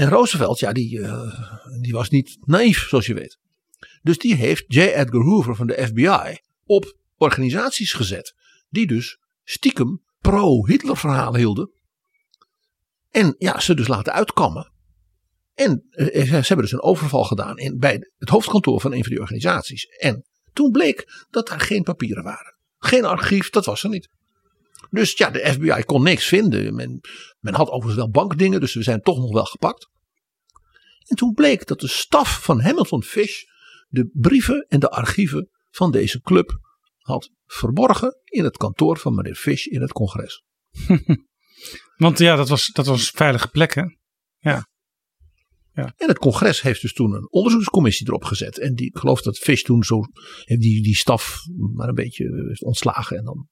[0.00, 1.40] En Roosevelt, ja, die, uh,
[1.80, 3.38] die was niet naïef, zoals je weet.
[4.02, 4.80] Dus die heeft J.
[4.80, 8.34] Edgar Hoover van de FBI op organisaties gezet.
[8.68, 11.70] Die dus stiekem pro-Hitler verhalen hielden.
[13.10, 14.72] En ja, ze dus laten uitkammen.
[15.54, 19.10] En uh, ze hebben dus een overval gedaan in, bij het hoofdkantoor van een van
[19.10, 19.86] die organisaties.
[19.86, 22.56] En toen bleek dat daar geen papieren waren.
[22.78, 24.08] Geen archief, dat was er niet.
[24.90, 26.74] Dus ja, de FBI kon niks vinden.
[26.74, 27.00] Men,
[27.38, 29.88] men had overigens wel bankdingen, dus we zijn toch nog wel gepakt.
[31.06, 33.42] En toen bleek dat de staf van Hamilton Fish
[33.88, 36.58] de brieven en de archieven van deze club
[36.96, 40.42] had verborgen in het kantoor van meneer Fish in het congres.
[41.96, 43.98] Want ja, dat was, dat was veilige plekken.
[44.38, 44.68] Ja.
[45.74, 45.94] Ja.
[45.96, 48.58] En het congres heeft dus toen een onderzoekscommissie erop gezet.
[48.58, 50.00] En die, ik geloof dat Fish toen zo
[50.44, 51.38] die, die staf
[51.74, 53.16] maar een beetje heeft ontslagen.
[53.16, 53.48] En dan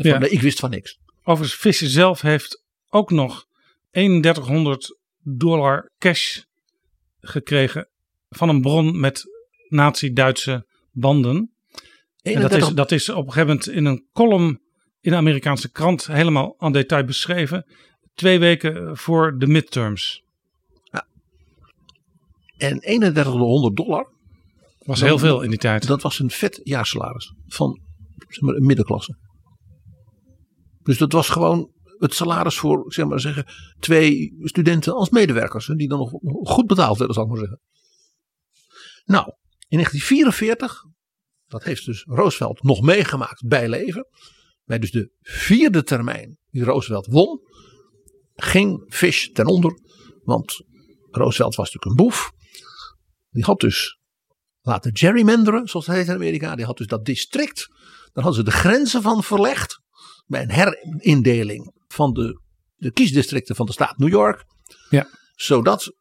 [0.00, 0.18] van, ja.
[0.18, 0.98] nee, ik wist van niks.
[1.22, 3.46] Overigens, Fish zelf heeft ook nog
[3.90, 6.40] 3100 dollar cash
[7.20, 7.88] gekregen
[8.28, 9.24] van een bron met
[9.68, 11.52] nazi-Duitse banden.
[12.22, 14.60] En dat is, dat is op een gegeven moment in een column
[15.00, 17.66] in de Amerikaanse krant helemaal aan detail beschreven.
[18.14, 20.22] Twee weken voor de midterms.
[20.82, 21.06] Ja.
[22.56, 24.10] En 3100 dollar.
[24.78, 25.86] Was heel veel in die tijd.
[25.86, 27.80] Dat was een vet jaarsalaris van
[28.28, 29.16] zeg maar, een middenklasse.
[30.82, 33.46] Dus dat was gewoon het salaris voor, zeg maar zeggen,
[33.78, 35.66] twee studenten als medewerkers.
[35.66, 36.12] Die dan nog
[36.50, 37.60] goed betaald werden, zal ik maar zeggen.
[39.04, 39.26] Nou,
[39.68, 40.84] in 1944,
[41.46, 44.06] dat heeft dus Roosevelt nog meegemaakt bij leven.
[44.64, 47.40] Bij dus de vierde termijn die Roosevelt won.
[48.34, 49.78] ging Fish ten onder.
[50.22, 50.64] Want
[51.10, 52.32] Roosevelt was natuurlijk een boef.
[53.30, 53.98] Die had dus
[54.60, 56.56] laten gerrymanderen, zoals het heet in Amerika.
[56.56, 57.68] Die had dus dat district.
[58.12, 59.81] Daar hadden ze de grenzen van verlegd.
[60.32, 62.40] Bij een herindeling van de,
[62.76, 64.44] de kiesdistricten van de staat New York.
[64.90, 65.08] Ja.
[65.34, 65.94] Zodat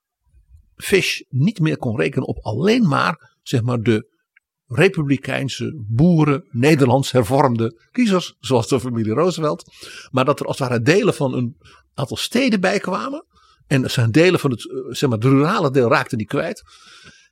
[0.75, 4.09] Fish niet meer kon rekenen op alleen maar, zeg maar de
[4.67, 9.73] republikeinse boeren, Nederlands hervormde kiezers, zoals de familie Roosevelt.
[10.11, 11.57] Maar dat er als het ware delen van een
[11.93, 13.25] aantal steden bij kwamen.
[13.67, 16.63] En zijn delen van het, eh, zeg maar, het rurale deel raakten die kwijt.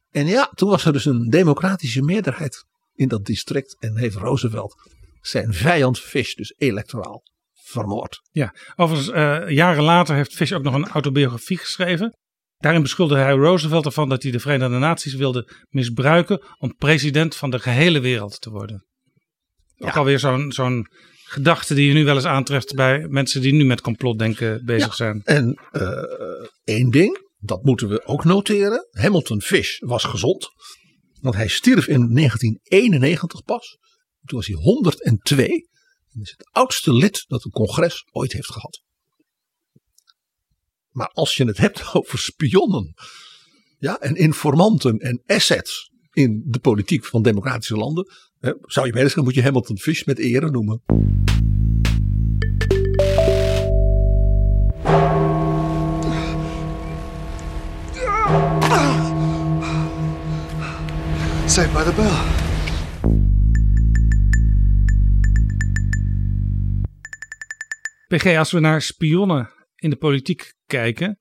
[0.09, 3.75] En ja, toen was er dus een democratische meerderheid in dat district.
[3.79, 4.75] En heeft Roosevelt
[5.21, 8.21] zijn vijand Fish dus electoraal vermoord.
[8.31, 12.17] Ja, overigens, eh, jaren later heeft Fish ook nog een autobiografie geschreven.
[12.57, 17.49] Daarin beschuldigde hij Roosevelt ervan dat hij de Verenigde Naties wilde misbruiken om president van
[17.49, 18.85] de gehele wereld te worden.
[19.77, 20.87] Ook alweer zo'n zo'n
[21.23, 24.93] gedachte die je nu wel eens aantreft bij mensen die nu met complotdenken bezig Ja,
[24.93, 25.21] zijn.
[25.23, 25.91] En eh,
[26.63, 28.87] één ding, dat moeten we ook noteren.
[28.91, 30.49] Hamilton Fish was gezond.
[31.21, 33.77] Want hij stierf in 1991 pas.
[34.25, 35.67] Toen was hij 102.
[36.13, 38.81] En is het oudste lid dat een congres ooit heeft gehad.
[40.89, 42.93] Maar als je het hebt over spionnen.
[43.79, 48.11] Ja, en informanten en assets in de politiek van democratische landen.
[48.39, 50.81] Hè, zou je bijna moet je Hamilton Fish met ere noemen.
[61.45, 62.38] Saved by the bell.
[68.09, 71.19] PG, als we naar spionnen in de politiek kijken,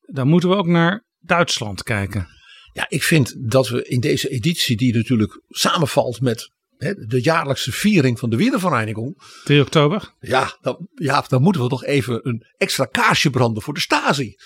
[0.00, 2.28] dan moeten we ook naar Duitsland kijken.
[2.72, 7.72] Ja, ik vind dat we in deze editie, die natuurlijk samenvalt met hè, de jaarlijkse
[7.72, 9.22] viering van de Wielervereniging.
[9.44, 10.14] 3 oktober.
[10.20, 14.36] Ja dan, ja, dan moeten we toch even een extra kaarsje branden voor de Stasi.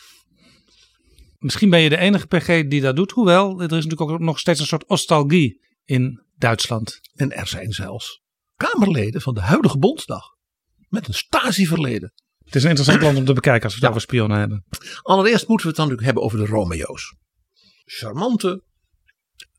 [1.38, 4.38] Misschien ben je de enige PG die dat doet, hoewel er is natuurlijk ook nog
[4.38, 7.00] steeds een soort nostalgie in Duitsland.
[7.14, 8.22] En er zijn zelfs
[8.56, 10.31] Kamerleden van de huidige Bondsdag
[10.92, 12.12] met een Stasi-verleden.
[12.44, 14.64] Het is een interessant land om te bekijken als we het over spionnen hebben.
[15.02, 17.14] Allereerst moeten we het dan natuurlijk hebben over de Romeo's.
[17.84, 18.62] Charmante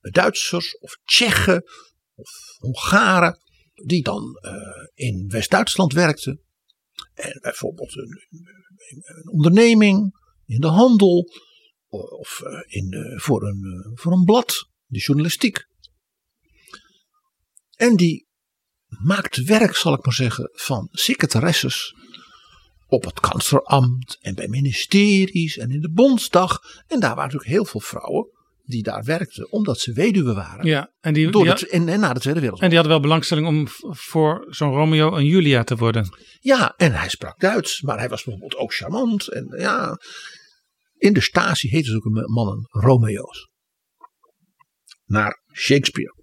[0.02, 1.64] Duitsers of Tsjechen
[2.16, 3.40] of Hongaren
[3.74, 4.54] die dan eh,
[4.94, 6.42] in West-Duitsland werkten.
[7.14, 8.28] En bijvoorbeeld een,
[8.90, 11.28] een onderneming in de handel
[12.20, 15.68] of eh, in, eh, voor, een, eh, voor een blad, de journalistiek.
[17.76, 18.28] En die
[19.02, 21.96] maakte werk, zal ik maar zeggen, van secretaresses
[22.88, 26.60] op het kansleramt en bij ministeries en in de Bondsdag.
[26.88, 28.32] En daar waren natuurlijk heel veel vrouwen
[28.64, 30.66] die daar werkten omdat ze weduwe waren.
[30.66, 32.62] Ja, en die, Door die de, en, en na de Tweede Wereldoorlog.
[32.62, 36.18] En die hadden wel belangstelling om voor zo'n Romeo en Julia te worden.
[36.40, 39.28] Ja, en hij sprak Duits, maar hij was bijvoorbeeld ook charmant.
[39.28, 39.98] En ja,
[40.98, 43.50] in de Stasi heten ze ook een mannen Romeo's.
[45.06, 46.23] Naar Shakespeare.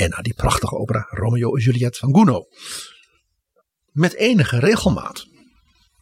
[0.00, 2.46] En naar die prachtige opera Romeo en Juliet van Gounod.
[3.90, 5.26] Met enige regelmaat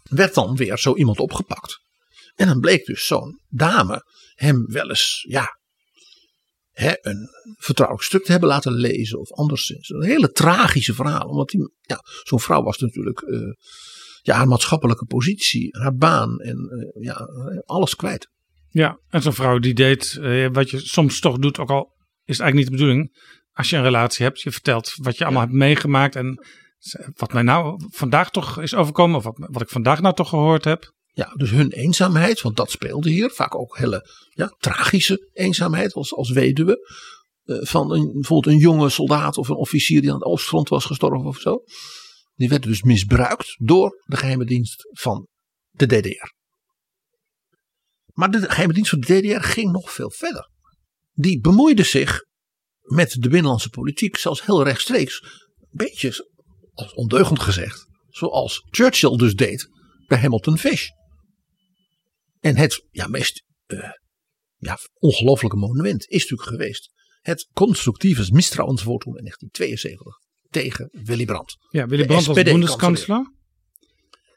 [0.03, 1.81] werd dan weer zo iemand opgepakt.
[2.35, 4.03] En dan bleek dus zo'n dame
[4.35, 5.59] hem wel eens, ja,
[6.71, 9.89] hè, een vertrouwelijk stuk te hebben laten lezen of anderszins.
[9.89, 13.53] Een hele tragische verhaal, die, ja, zo'n vrouw was natuurlijk eh,
[14.23, 17.29] ja, haar maatschappelijke positie, haar baan en eh, ja,
[17.65, 18.31] alles kwijt.
[18.69, 21.97] Ja, en zo'n vrouw die deed eh, wat je soms toch doet, ook al
[22.29, 23.11] is het eigenlijk niet de bedoeling.
[23.59, 26.47] Als je een relatie hebt, je vertelt wat je allemaal hebt meegemaakt en
[27.17, 30.65] wat mij nou vandaag toch is overkomen, of wat, wat ik vandaag nou toch gehoord
[30.65, 30.93] heb.
[31.13, 33.31] Ja, dus hun eenzaamheid, want dat speelde hier.
[33.31, 36.77] Vaak ook hele ja, tragische eenzaamheid als, als weduwe.
[37.45, 40.85] eh, van een, bijvoorbeeld een jonge soldaat of een officier die aan het oostfront was
[40.85, 41.63] gestorven of zo.
[42.35, 45.29] Die werden dus misbruikt door de geheime dienst van
[45.71, 46.33] de DDR.
[48.13, 50.51] Maar de geheime dienst van de DDR ging nog veel verder.
[51.13, 52.27] Die bemoeide zich
[52.95, 55.23] met de binnenlandse politiek, zelfs heel rechtstreeks.
[55.23, 56.29] Een beetje,
[56.73, 59.69] als ondeugend gezegd, zoals Churchill dus deed
[60.07, 60.89] bij Hamilton Fish.
[62.41, 63.91] En het ja, meest eh,
[64.57, 70.19] ja, ongelofelijke monument is natuurlijk geweest het constructieve mistrouwensvotum in 1972
[70.51, 71.57] tegen Willy Brandt.
[71.71, 73.33] Ja, Willy Brandt was bondskanselier.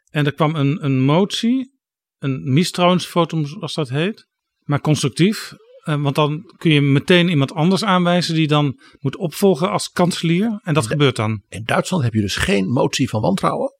[0.10, 1.80] En er kwam een, een motie,
[2.18, 4.28] een mistrouwensvotum zoals dat heet,
[4.60, 5.54] maar constructief.
[5.82, 10.60] Eh, want dan kun je meteen iemand anders aanwijzen die dan moet opvolgen als kanselier.
[10.64, 11.44] En dat gebeurt dan.
[11.50, 13.76] In Duitsland heb je dus geen motie van wantrouwen.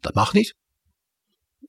[0.00, 0.56] Dat mag niet.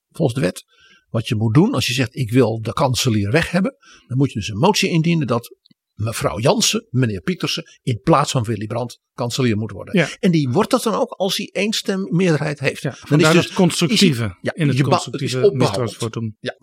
[0.09, 0.65] Volgens de wet.
[1.09, 3.75] Wat je moet doen als je zegt ik wil de kanselier weg hebben.
[4.07, 5.55] Dan moet je dus een motie indienen dat
[5.93, 9.97] mevrouw Jansen, meneer Pietersen, in plaats van Willy Brandt kanselier moet worden.
[9.97, 10.07] Ja.
[10.19, 12.81] En die wordt dat dan ook als hij één stem meerderheid heeft.
[12.81, 16.35] Ja, dan vandaar dus- constructieve is hij- ja, in het ba- constructieve het is.
[16.39, 16.57] Ja.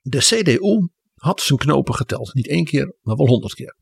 [0.00, 2.34] De CDU had zijn knopen geteld.
[2.34, 3.76] Niet één keer, maar wel honderd keer.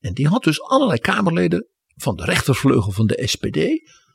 [0.00, 3.56] En die had dus allerlei Kamerleden van de rechtervleugel van de SPD,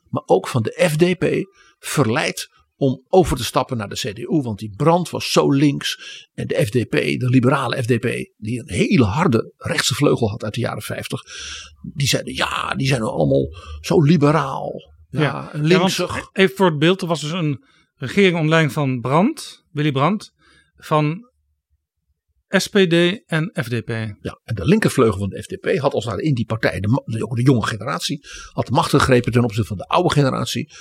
[0.10, 1.46] maar ook van de FDP,
[1.80, 4.42] verleid om over te stappen naar de CDU.
[4.42, 6.00] Want die brand was zo links.
[6.34, 10.60] En de FDP, de liberale FDP, die een hele harde rechtse vleugel had uit de
[10.60, 11.22] jaren 50.
[11.94, 13.48] Die zeiden ja, die zijn nou allemaal
[13.82, 14.72] zo liberaal.
[15.10, 16.30] Ja, Ja, linksig.
[16.34, 17.64] even voor het beeld, er was dus een
[17.96, 20.34] regering leiding van Brandt, Willy Brandt,
[20.76, 21.27] van
[22.48, 23.90] SPD en FDP.
[24.22, 27.28] Ja, en de linkervleugel van de FDP had als ware in die partij, de, de,
[27.34, 30.72] de jonge generatie, had macht gegrepen ten opzichte van de oude generatie.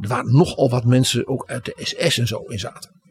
[0.00, 3.02] Er waren nogal wat mensen ook uit de SS en zo in zaten.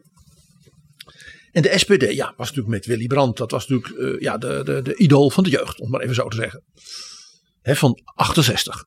[1.52, 4.62] En de SPD, ja, was natuurlijk met Willy Brandt, dat was natuurlijk eh, ja, de,
[4.64, 6.62] de, de idool van de jeugd, om maar even zo te zeggen.
[7.62, 8.84] Van 68.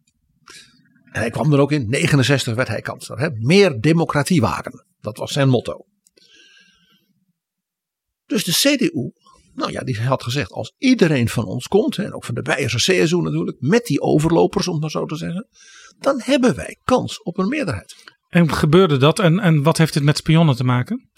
[1.12, 3.32] En hij kwam er ook in, 69 werd hij kanselier.
[3.34, 5.86] Meer democratie wagen, dat was zijn motto.
[8.28, 9.12] Dus de CDU,
[9.54, 12.78] nou ja, die had gezegd: als iedereen van ons komt, en ook van de Beierse
[12.78, 15.48] CSU natuurlijk, met die overlopers, om het maar zo te zeggen,
[16.00, 17.96] dan hebben wij kans op een meerderheid.
[18.30, 19.20] En gebeurde dat?
[19.20, 21.10] En, en wat heeft dit met spionnen te maken?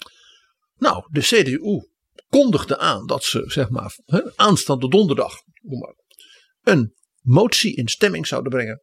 [0.76, 1.88] Nou, de CDU
[2.28, 3.98] kondigde aan dat ze, zeg maar,
[4.36, 5.94] aanstaande donderdag maar,
[6.62, 8.82] een motie in stemming zouden brengen.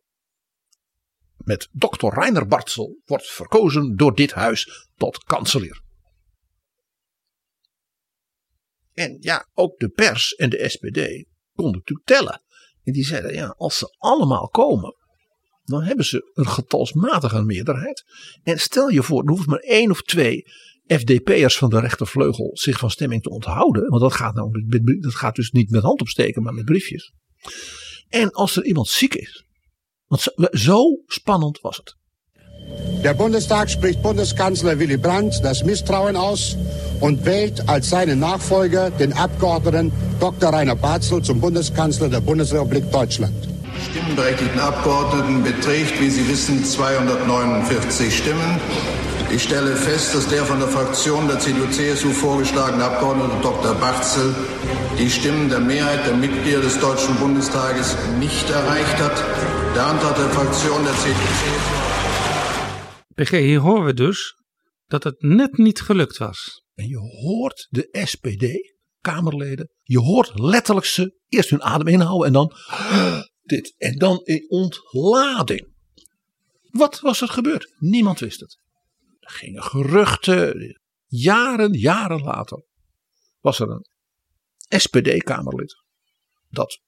[1.37, 5.85] Met dokter Reiner Bartsel wordt verkozen door dit huis tot kanselier.
[8.97, 12.41] En ja, ook de pers en de SPD konden natuurlijk tellen.
[12.83, 14.95] En die zeiden, ja, als ze allemaal komen,
[15.63, 18.03] dan hebben ze een getalsmatige meerderheid.
[18.43, 20.51] En stel je voor, er hoeft maar één of twee
[20.86, 23.89] FDP'ers van de rechtervleugel zich van stemming te onthouden.
[23.89, 24.65] Want dat gaat, nou,
[24.99, 27.13] dat gaat dus niet met hand opsteken, maar met briefjes.
[28.07, 29.45] En als er iemand ziek is.
[30.05, 31.97] Want zo spannend was het.
[33.03, 36.58] Der Bundestag spricht Bundeskanzler Willy Brandt das Misstrauen aus
[36.99, 40.49] und wählt als seinen Nachfolger den Abgeordneten Dr.
[40.51, 43.34] Rainer Barzel zum Bundeskanzler der Bundesrepublik Deutschland.
[43.91, 48.60] stimmberechtigten Abgeordneten beträgt, wie Sie wissen, 249 Stimmen.
[49.30, 53.75] Ich stelle fest, dass der von der Fraktion der CDU-CSU vorgeschlagene Abgeordnete Dr.
[53.75, 54.34] Barzel
[54.97, 59.23] die Stimmen der Mehrheit der Mitglieder des Deutschen Bundestages nicht erreicht hat.
[59.75, 61.87] Der Antrag der Fraktion der CDU-CSU
[63.17, 64.36] PG, hier horen we dus
[64.86, 66.63] dat het net niet gelukt was.
[66.73, 69.69] En je hoort de SPD-Kamerleden.
[69.84, 72.53] Je hoort letterlijk ze eerst hun adem inhouden en dan
[73.43, 73.75] dit.
[73.77, 75.73] En dan in ontlading.
[76.69, 77.73] Wat was er gebeurd?
[77.77, 78.60] Niemand wist het.
[79.19, 80.80] Er gingen geruchten.
[81.06, 82.63] Jaren, jaren later
[83.39, 83.86] was er een
[84.80, 85.84] SPD-Kamerlid
[86.49, 86.82] dat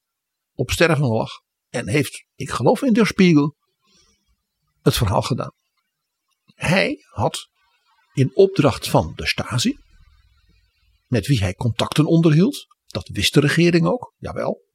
[0.53, 1.31] op sterven lag
[1.69, 3.55] en heeft, ik geloof in Der Spiegel,
[4.81, 5.57] het verhaal gedaan.
[6.59, 7.47] Hij had
[8.13, 9.77] in opdracht van de Stasi,
[11.07, 14.67] met wie hij contacten onderhield, dat wist de regering ook, jawel.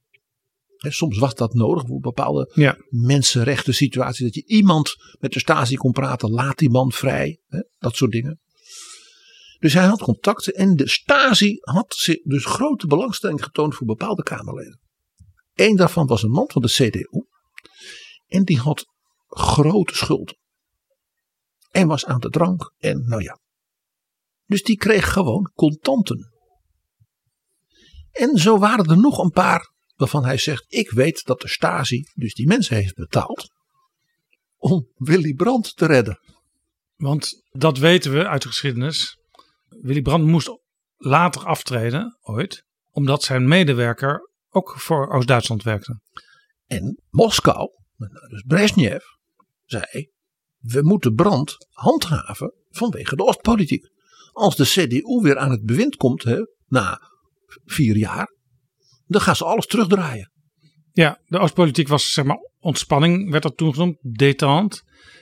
[0.77, 2.77] Soms was dat nodig voor bepaalde Ja.
[2.89, 7.39] mensenrechten situaties, dat je iemand met de Stasi kon praten, laat die man vrij,
[7.77, 8.39] dat soort dingen.
[9.59, 14.79] Dus hij had contacten en de Stasi had dus grote belangstelling getoond voor bepaalde Kamerleden.
[15.53, 17.25] Eén daarvan was een man van de CDU
[18.27, 18.85] en die had
[19.27, 20.37] grote schulden.
[21.75, 23.39] En was aan de drank en nou ja.
[24.45, 26.33] Dus die kreeg gewoon contanten.
[28.11, 32.03] En zo waren er nog een paar waarvan hij zegt: Ik weet dat de Stasi
[32.13, 33.53] dus die mensen heeft betaald.
[34.57, 36.19] om Willy Brandt te redden.
[36.95, 39.17] Want dat weten we uit de geschiedenis.
[39.67, 40.59] Willy Brandt moest
[40.95, 45.99] later aftreden, ooit, omdat zijn medewerker ook voor Oost-Duitsland werkte.
[46.65, 47.69] En Moskou,
[48.29, 49.03] dus Brezhnev,
[49.65, 50.13] zei:
[50.65, 53.89] We moeten Brandt handhaven vanwege de Oostpolitiek.
[54.31, 57.01] Als de CDU weer aan het bewind komt hè, na
[57.65, 58.35] vier jaar,
[59.05, 60.31] dan gaan ze alles terugdraaien.
[60.91, 64.81] Ja, de Oostpolitiek was zeg maar ontspanning, werd dat toen genoemd, détente.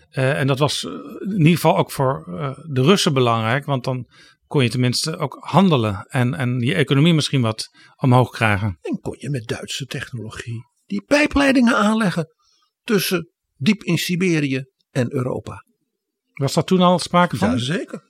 [0.10, 3.84] Eh, en dat was eh, in ieder geval ook voor eh, de Russen belangrijk, want
[3.84, 4.08] dan
[4.45, 8.77] kon je tenminste ook handelen en, en je economie misschien wat omhoog krijgen.
[8.81, 12.27] En kon je met Duitse technologie die pijpleidingen aanleggen
[12.83, 15.65] tussen diep in Siberië en Europa.
[16.33, 17.50] Was dat toen al sprake van?
[17.50, 18.04] Ja, zeker.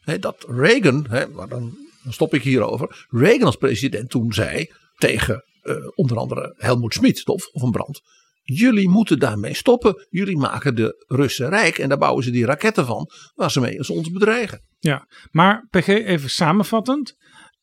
[0.00, 3.06] Hè, dat Reagan, maar dan, dan stop ik hierover.
[3.10, 8.00] Reagan als president toen zei tegen eh, onder andere Helmoet Schmid of, of een brand.
[8.42, 10.06] Jullie moeten daarmee stoppen.
[10.10, 13.88] Jullie maken de Russen rijk en daar bouwen ze die raketten van waar ze mee
[13.88, 14.64] ons bedreigen.
[14.78, 17.16] Ja, maar PG even samenvattend.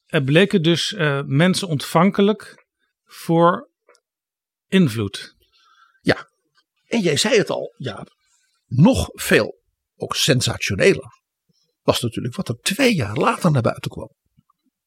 [0.06, 2.66] Er bleken dus eh, mensen ontvankelijk
[3.04, 3.70] voor
[4.68, 5.35] invloed.
[6.88, 8.10] En jij zei het al, Jaap.
[8.66, 9.62] Nog veel,
[9.96, 11.22] ook sensationeler,
[11.82, 14.12] was natuurlijk wat er twee jaar later naar buiten kwam.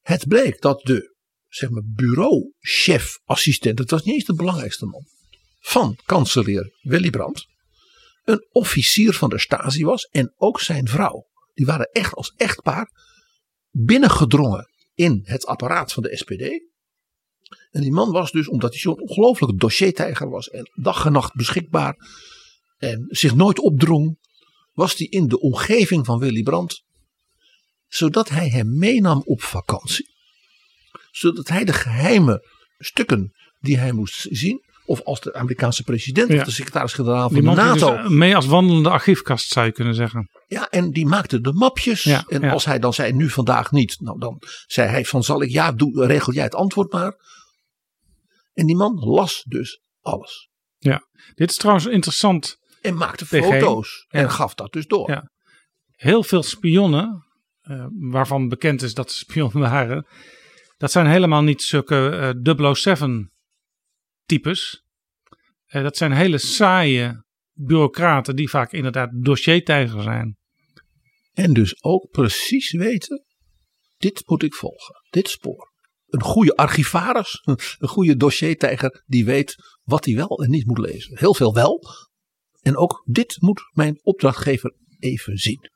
[0.00, 1.16] Het bleek dat de
[1.48, 5.04] zeg maar, bureauchef, assistent, het was niet eens de belangrijkste man,
[5.58, 7.46] van kanselier Willy Brandt,
[8.24, 11.26] een officier van de Stasi was en ook zijn vrouw.
[11.54, 12.90] Die waren echt als echtpaar
[13.70, 16.60] binnengedrongen in het apparaat van de SPD.
[17.70, 21.34] En die man was dus, omdat hij zo'n ongelofelijke dossiertijger was en dag en nacht
[21.34, 21.96] beschikbaar
[22.78, 24.18] en zich nooit opdrong,
[24.72, 26.82] was hij in de omgeving van Willy Brandt,
[27.88, 30.16] zodat hij hem meenam op vakantie.
[31.10, 32.46] Zodat hij de geheime
[32.78, 36.38] stukken die hij moest zien, of als de Amerikaanse president Ja.
[36.38, 37.96] of de secretaris-generaal van de NATO.
[38.02, 40.28] dus mee als wandelende archiefkast zou je kunnen zeggen.
[40.46, 42.02] Ja, en die maakte de mapjes.
[42.02, 42.50] Ja, en ja.
[42.52, 43.96] als hij dan zei, nu vandaag niet.
[44.00, 47.14] Nou, dan zei hij van, zal ik, ja, doe, regel jij het antwoord maar.
[48.58, 50.48] En die man las dus alles.
[50.78, 52.56] Ja, dit is trouwens interessant.
[52.80, 53.30] En maakte PG.
[53.30, 54.04] foto's.
[54.08, 54.28] En Ja.
[54.28, 55.10] gaf dat dus door.
[55.10, 55.30] Ja.
[55.90, 57.26] Heel veel spionnen,
[57.60, 60.06] eh, waarvan bekend is dat ze spionnen waren,
[60.76, 63.32] dat zijn helemaal niet zulke eh 007
[64.24, 64.82] types.
[65.64, 70.36] Eh, dat zijn hele saaie bureaucraten die vaak inderdaad dossiertijger zijn.
[71.32, 73.24] En dus ook precies weten,
[73.96, 74.94] dit moet ik volgen.
[75.10, 75.67] Dit spoor.
[76.08, 77.40] Een goede archivaris,
[77.78, 81.18] een goede dossiertijger die weet wat hij wel en niet moet lezen.
[81.18, 81.82] Heel veel wel.
[82.60, 85.70] En ook dit moet mijn opdrachtgever even zien.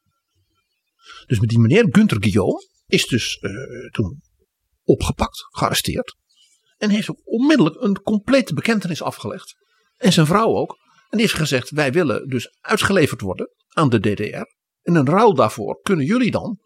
[1.27, 3.51] Dus met die meneer Gunther Guillaume is dus eh,
[3.91, 4.21] toen
[4.83, 6.17] opgepakt, gearresteerd.
[6.77, 9.55] En heeft ook onmiddellijk een complete bekentenis afgelegd.
[9.97, 10.71] En zijn vrouw ook.
[11.09, 14.47] En die heeft gezegd, wij willen dus uitgeleverd worden aan de DDR.
[14.83, 16.59] En in ruil daarvoor kunnen jullie dan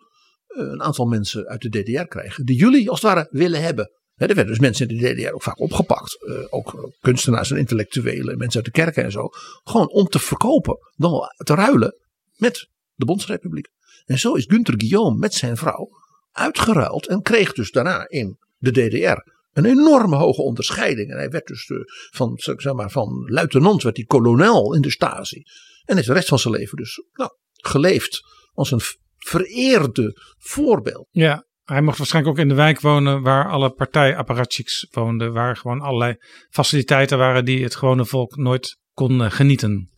[0.58, 2.44] een aantal mensen uit de DDR krijgen.
[2.44, 3.90] Die jullie als het ware willen hebben.
[4.14, 6.24] Er werden dus mensen in de DDR ook vaak opgepakt.
[6.26, 9.28] eh, ook eh, kunstenaars en intellectuelen, mensen uit de kerken en zo.
[9.64, 11.96] Gewoon om te verkopen, dan te ruilen
[12.36, 13.68] met de Bondsrepubliek.
[14.04, 15.88] En zo is Gunther Guillaume met zijn vrouw
[16.32, 17.06] uitgeruild.
[17.06, 21.10] En kreeg dus daarna in de DDR een enorme hoge onderscheiding.
[21.10, 21.78] En hij werd dus eh,
[22.10, 25.42] van, zeg maar, van luitenant, werd hij kolonel in de Stasi.
[25.84, 28.20] En heeft de rest van zijn leven dus nou, geleefd
[28.52, 28.80] als een
[29.26, 31.08] vereerde voorbeeld.
[31.10, 35.32] Ja, hij mocht waarschijnlijk ook in de wijk wonen waar alle partijapparatchiks woonden.
[35.32, 36.14] Waar gewoon allerlei
[36.50, 39.90] faciliteiten waren die het gewone volk nooit kon genieten.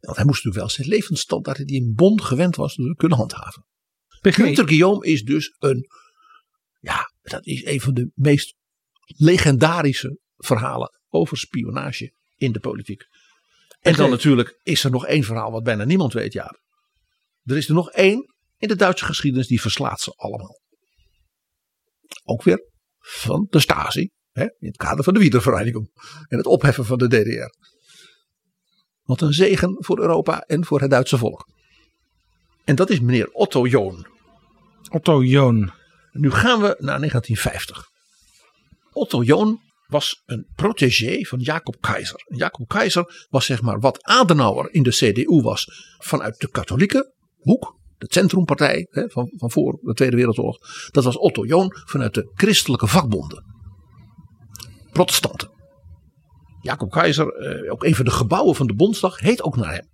[0.00, 3.64] Want hij moest natuurlijk wel zijn levensstandaard die in Bonn gewend was kunnen handhaven.
[4.20, 5.86] Gunther Guillaume is dus een,
[6.80, 8.54] ja, dat is een van de meest
[9.06, 13.02] legendarische verhalen over spionage in de politiek.
[13.80, 16.58] En dan natuurlijk is er nog één verhaal wat bijna niemand weet, ja.
[17.44, 20.60] Er is er nog één in de Duitse geschiedenis die verslaat ze allemaal.
[22.24, 25.90] Ook weer van de Stasi, hè, in het kader van de Wiedervereinigung
[26.28, 27.64] en het opheffen van de DDR.
[29.02, 31.48] Wat een zegen voor Europa en voor het Duitse volk.
[32.64, 34.06] En dat is meneer Otto Joon.
[34.88, 35.72] Otto Joon.
[36.12, 37.88] Nu gaan we naar 1950.
[38.92, 42.24] Otto Joon was een protégé van Jacob Keizer.
[42.26, 47.78] Jacob Keizer was zeg maar wat Adenauer in de CDU was vanuit de katholieke hoek.
[47.98, 50.58] De centrumpartij hè, van, van voor de Tweede Wereldoorlog.
[50.90, 53.44] Dat was Otto Joon vanuit de christelijke vakbonden.
[54.92, 55.50] Protestanten.
[56.60, 59.88] Jacob Keizer, eh, ook een van de gebouwen van de Bondsdag, heet ook naar hem.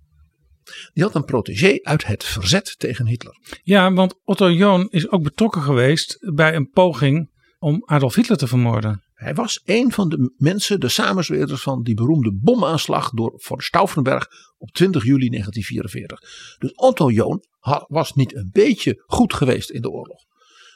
[0.93, 3.37] Die had een protégé uit het verzet tegen Hitler.
[3.63, 8.47] Ja, want Otto Joon is ook betrokken geweest bij een poging om Adolf Hitler te
[8.47, 9.03] vermoorden.
[9.13, 14.27] Hij was een van de mensen, de samenzweerders van die beroemde bomaanslag door von Stauffenberg
[14.63, 16.57] op 20 juli 1944.
[16.57, 17.43] Dus Otto Joon
[17.87, 20.21] was niet een beetje goed geweest in de oorlog.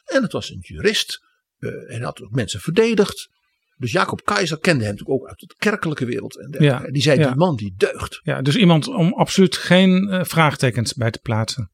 [0.05, 1.19] En het was een jurist
[1.57, 3.29] eh, en had ook mensen verdedigd.
[3.77, 6.37] Dus Jacob Keizer kende hem natuurlijk ook uit de kerkelijke wereld.
[6.37, 6.85] En dergelijke.
[6.85, 7.27] Ja, die zei, ja.
[7.27, 8.19] die man die deugt.
[8.23, 11.71] Ja, dus iemand om absoluut geen eh, vraagtekens bij te plaatsen.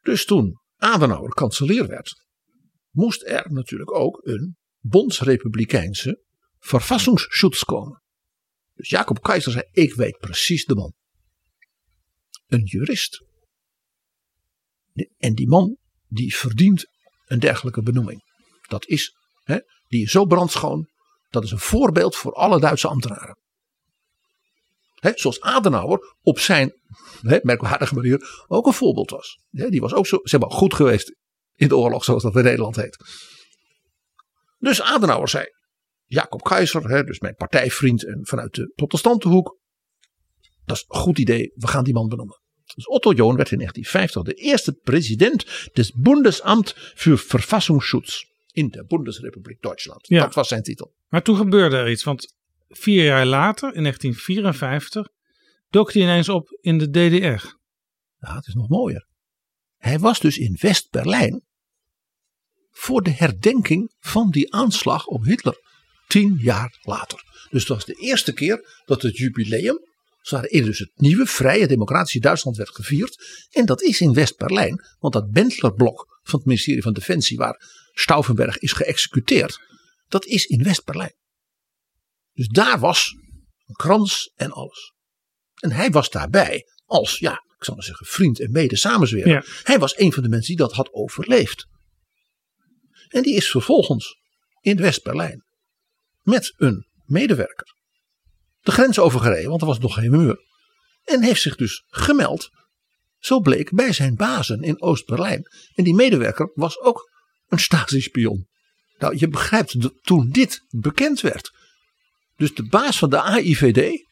[0.00, 2.26] Dus toen Adenauer kanselier werd,
[2.90, 6.22] moest er natuurlijk ook een bondsrepublikeinse
[6.58, 8.02] verfassingsschutz komen.
[8.78, 10.94] Dus Jacob Keizer zei, ik weet precies de man.
[12.46, 13.24] Een jurist.
[15.16, 15.76] En die man,
[16.06, 16.86] die verdient
[17.26, 18.22] een dergelijke benoeming.
[18.68, 20.88] Dat is, hè, die is zo brandschoon,
[21.28, 23.38] dat is een voorbeeld voor alle Duitse ambtenaren.
[24.94, 26.72] Hè, zoals Adenauer op zijn
[27.20, 29.38] hè, merkwaardige manier ook een voorbeeld was.
[29.50, 31.16] Hè, die was ook zo zeg maar, goed geweest
[31.54, 32.96] in de oorlog, zoals dat in Nederland heet.
[34.58, 35.46] Dus Adenauer zei,
[36.08, 39.58] Jacob Keizer, hè, dus mijn partijvriend en vanuit de protestantenhoek.
[40.64, 42.40] Dat is een goed idee, we gaan die man benoemen.
[42.74, 48.84] Dus Otto Joon werd in 1950 de eerste president des Bundesamt für Verfassungsschutz in de
[48.84, 50.06] Bundesrepublik Duitsland.
[50.06, 50.22] Ja.
[50.22, 50.94] Dat was zijn titel.
[51.08, 52.34] Maar toen gebeurde er iets, want
[52.68, 55.08] vier jaar later, in 1954,
[55.68, 57.56] dook hij ineens op in de DDR.
[58.18, 59.06] Nou, het is nog mooier.
[59.76, 61.44] Hij was dus in West-Berlijn
[62.70, 65.60] voor de herdenking van die aanslag op Hitler.
[66.08, 67.22] Tien jaar later.
[67.50, 69.78] Dus het was de eerste keer dat het jubileum,
[70.30, 73.46] waarin dus het nieuwe, vrije, democratische Duitsland werd gevierd.
[73.50, 78.58] En dat is in West-Berlijn, want dat Bentlerblok van het ministerie van Defensie, waar Stauffenberg
[78.58, 79.60] is geëxecuteerd,
[80.08, 81.14] dat is in West-Berlijn.
[82.32, 83.16] Dus daar was
[83.66, 84.92] een krans en alles.
[85.54, 89.32] En hij was daarbij als, ja, ik zal maar zeggen, vriend en mede samenzweerder.
[89.32, 89.44] Ja.
[89.62, 91.66] Hij was een van de mensen die dat had overleefd.
[93.08, 94.16] En die is vervolgens
[94.60, 95.46] in West-Berlijn
[96.28, 97.76] met een medewerker
[98.68, 100.38] de grens overgereden, want er was nog geen muur.
[101.04, 102.50] En heeft zich dus gemeld,
[103.18, 105.42] zo bleek, bij zijn bazen in Oost-Berlijn.
[105.74, 107.10] En die medewerker was ook
[107.46, 108.46] een Stasi-spion.
[108.98, 111.50] Nou, je begrijpt, toen dit bekend werd.
[112.36, 114.06] Dus de baas van de AIVD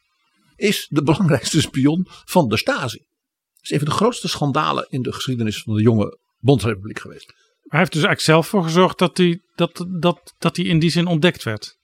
[0.56, 2.98] is de belangrijkste spion van de Stasi.
[2.98, 7.32] Dat is een van de grootste schandalen in de geschiedenis van de jonge Bondsrepubliek geweest.
[7.62, 10.90] Hij heeft dus eigenlijk zelf voor gezorgd dat hij, dat, dat, dat hij in die
[10.90, 11.76] zin ontdekt werd.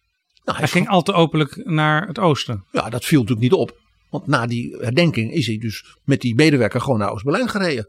[0.45, 2.65] Nou, hij ging al te openlijk naar het oosten.
[2.73, 3.81] Ja, dat viel natuurlijk niet op.
[4.11, 7.87] Want na die herdenking is hij dus met die medewerker gewoon naar Oost-Berlijn gereden.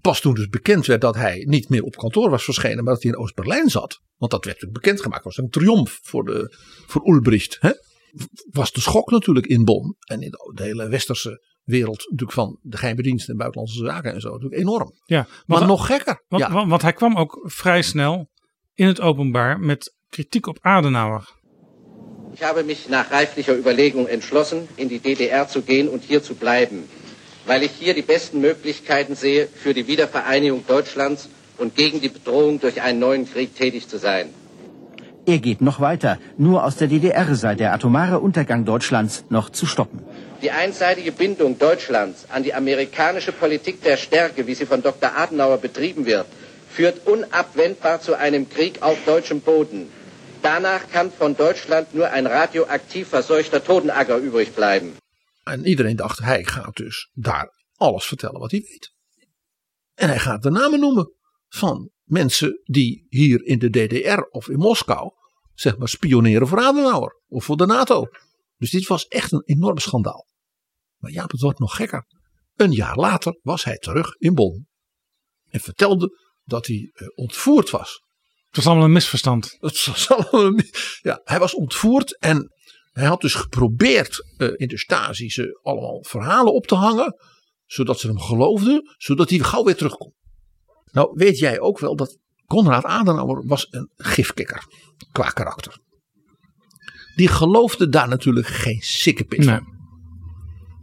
[0.00, 3.02] Pas toen dus bekend werd dat hij niet meer op kantoor was verschenen, maar dat
[3.02, 4.00] hij in Oost-Berlijn zat.
[4.16, 5.24] Want dat werd natuurlijk bekendgemaakt.
[5.24, 6.56] was een triomf voor, de,
[6.86, 7.56] voor Ulbricht.
[7.60, 7.70] Hè?
[8.50, 9.96] Was de schok natuurlijk in Bonn.
[10.06, 14.20] En in de, hele westerse wereld natuurlijk van de geheime dienst en buitenlandse zaken en
[14.20, 14.28] zo.
[14.28, 14.92] Natuurlijk enorm.
[15.04, 16.24] Ja, maar nog gekker.
[16.28, 16.52] Want, ja.
[16.52, 18.30] want, want hij kwam ook vrij snel
[18.74, 21.24] in het openbaar met kritiek op Adenauer.
[22.34, 26.34] Ich habe mich nach reiflicher Überlegung entschlossen, in die DDR zu gehen und hier zu
[26.34, 26.78] bleiben,
[27.46, 32.60] weil ich hier die besten Möglichkeiten sehe, für die Wiedervereinigung Deutschlands und gegen die Bedrohung
[32.60, 34.26] durch einen neuen Krieg tätig zu sein.
[35.26, 36.18] Er geht noch weiter.
[36.36, 39.98] Nur aus der DDR sei der atomare Untergang Deutschlands noch zu stoppen.
[40.42, 45.10] Die einseitige Bindung Deutschlands an die amerikanische Politik der Stärke, wie sie von Dr.
[45.16, 46.26] Adenauer betrieben wird,
[46.74, 49.88] führt unabwendbar zu einem Krieg auf deutschem Boden.
[50.44, 54.96] Danach kann von Deutschland nur ein radioaktiv verseuchter Totenacker übrig bleiben.
[55.44, 58.92] En iedereen dacht, hij gaat dus daar alles vertellen wat hij weet.
[59.94, 61.12] En hij gaat de namen noemen
[61.48, 65.10] van mensen die hier in de DDR of in Moskou,
[65.54, 68.06] zeg maar, spioneren voor Adenauer of voor de NATO.
[68.56, 70.26] Dus dit was echt een enorm schandaal.
[70.96, 72.06] Maar ja, het wordt nog gekker.
[72.54, 74.68] Een jaar later was hij terug in Bonn.
[75.48, 78.03] En vertelde dat hij eh, ontvoerd was.
[78.54, 79.56] Het was allemaal een misverstand.
[79.60, 80.70] Het was allemaal een-
[81.02, 82.52] ja, hij was ontvoerd en
[82.92, 87.14] hij had dus geprobeerd eh, in de Stasi ze allemaal verhalen op te hangen.
[87.66, 90.14] Zodat ze hem geloofden, zodat hij gauw weer terugkomt.
[90.92, 94.62] Nou weet jij ook wel dat Konrad Adenauer was een gifkikker
[95.12, 95.78] qua karakter.
[97.16, 99.73] Die geloofde daar natuurlijk geen sikkepit van.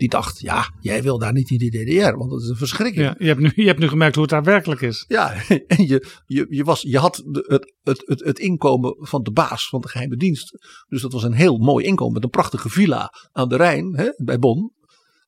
[0.02, 3.06] Die dacht, ja, jij wil daar niet in die DDR, want dat is een verschrikking.
[3.06, 5.06] Ja, je, hebt nu, je hebt nu gemerkt hoe het daar werkelijk is.
[5.08, 5.34] Ja,
[5.68, 9.32] en je, je, je, was, je had de, het, het, het, het inkomen van de
[9.32, 10.58] baas van de geheime dienst.
[10.88, 14.10] Dus dat was een heel mooi inkomen met een prachtige villa aan de Rijn hè,
[14.24, 14.74] bij Bonn.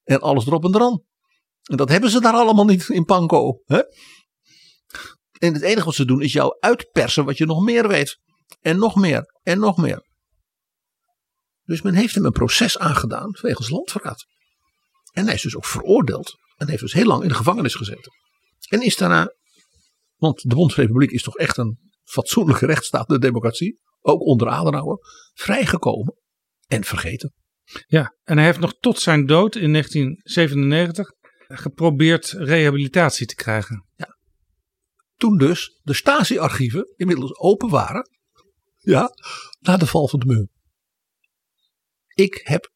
[0.03, 1.03] En alles erop en eraan.
[1.63, 3.61] En dat hebben ze daar allemaal niet in Panko.
[3.65, 3.81] Hè?
[5.39, 8.19] En het enige wat ze doen is jou uitpersen wat je nog meer weet.
[8.61, 9.39] En nog meer.
[9.43, 10.11] En nog meer.
[11.63, 14.25] Dus men heeft hem een proces aangedaan wegens landverraad.
[15.13, 16.35] En hij is dus ook veroordeeld.
[16.55, 18.11] En heeft dus heel lang in de gevangenis gezeten.
[18.69, 19.33] En is daarna,
[20.15, 24.99] want de Bondsrepubliek is toch echt een fatsoenlijke rechtsstaat, de democratie, ook onder Adenauer,
[25.33, 26.15] vrijgekomen
[26.67, 27.33] en vergeten.
[27.87, 31.11] Ja, en hij heeft nog tot zijn dood in 1997
[31.47, 33.85] geprobeerd rehabilitatie te krijgen.
[33.95, 34.17] Ja.
[35.15, 38.09] Toen dus de Stasi-archieven inmiddels open waren,
[38.77, 39.09] ja,
[39.59, 40.47] na de val van de muur.
[42.07, 42.71] Ik heb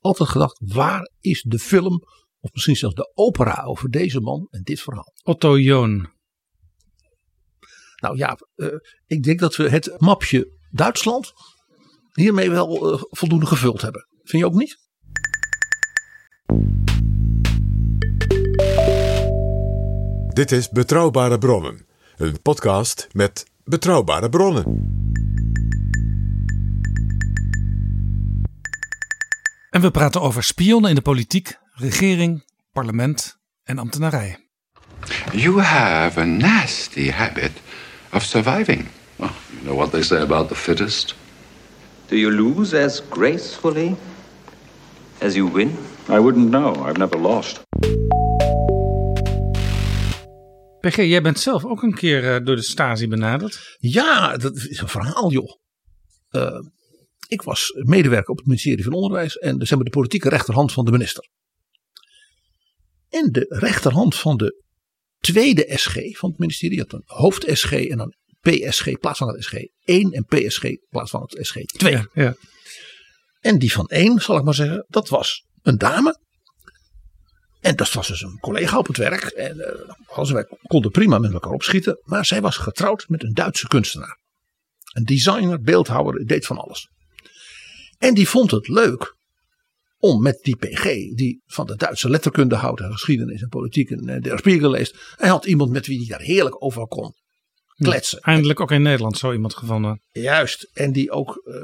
[0.00, 2.02] altijd gedacht, waar is de film,
[2.40, 5.12] of misschien zelfs de opera over deze man en dit verhaal?
[5.22, 6.16] Otto Joon.
[7.96, 8.68] Nou ja, uh,
[9.06, 11.32] ik denk dat we het mapje Duitsland
[12.12, 14.06] hiermee wel uh, voldoende gevuld hebben.
[14.22, 14.86] Vind je ook niet?
[20.34, 21.86] Dit is Betrouwbare Bronnen,
[22.16, 25.07] een podcast met betrouwbare bronnen.
[29.70, 34.48] En we praten over spionnen in de politiek, regering, parlement en ambtenarij.
[35.32, 37.52] You have a nasty habit
[38.12, 38.86] of surviving.
[39.16, 41.14] Well, you know what they say about the fittest?
[42.06, 43.96] Do you lose as gracefully
[45.18, 45.76] as you win?
[46.08, 46.88] I wouldn't know.
[46.88, 47.60] I've never lost.
[50.80, 53.76] PG, jij bent zelf ook een keer eh, door de Stasi benaderd.
[53.78, 55.50] Ja, dat is een verhaal joh.
[56.30, 56.60] Uh,
[57.28, 60.84] ik was medewerker op het ministerie van Onderwijs en zeg maar, de politieke rechterhand van
[60.84, 61.28] de minister.
[63.08, 64.62] En de rechterhand van de
[65.18, 69.54] tweede SG van het ministerie, je had een hoofd-SG en een PSG plaatsvangend SG
[69.84, 71.92] 1 en PSG plaatsvangend SG 2.
[71.92, 72.34] Ja, ja.
[73.40, 76.20] En die van 1, zal ik maar zeggen, dat was een dame.
[77.60, 79.22] En dat was dus een collega op het werk.
[79.22, 79.56] En
[80.16, 82.00] uh, wij konden prima met elkaar opschieten.
[82.02, 84.18] Maar zij was getrouwd met een Duitse kunstenaar.
[84.92, 86.88] Een designer, beeldhouwer, deed van alles.
[87.98, 89.16] En die vond het leuk
[89.98, 90.84] om met die PG,
[91.14, 95.14] die van de Duitse letterkunde houdt en geschiedenis en politiek en uh, der Spiegel leest.
[95.16, 97.14] Hij had iemand met wie hij daar heerlijk over kon
[97.78, 98.18] kletsen.
[98.22, 100.00] Ja, eindelijk ook in Nederland zo iemand gevonden.
[100.12, 101.54] Juist, en die ook uh,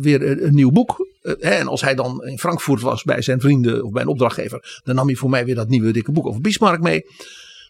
[0.00, 1.08] weer een, een, nieuw boek.
[1.22, 4.80] Uh, en als hij dan in Frankfurt was bij zijn vrienden of bij een opdrachtgever,
[4.84, 7.02] dan nam hij voor mij weer dat nieuwe dikke boek over Bismarck mee.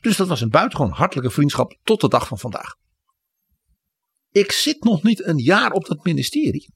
[0.00, 2.74] Dus dat was een buitengewoon hartelijke vriendschap tot de dag van vandaag.
[4.30, 6.74] Ik zit nog niet een jaar op dat ministerie.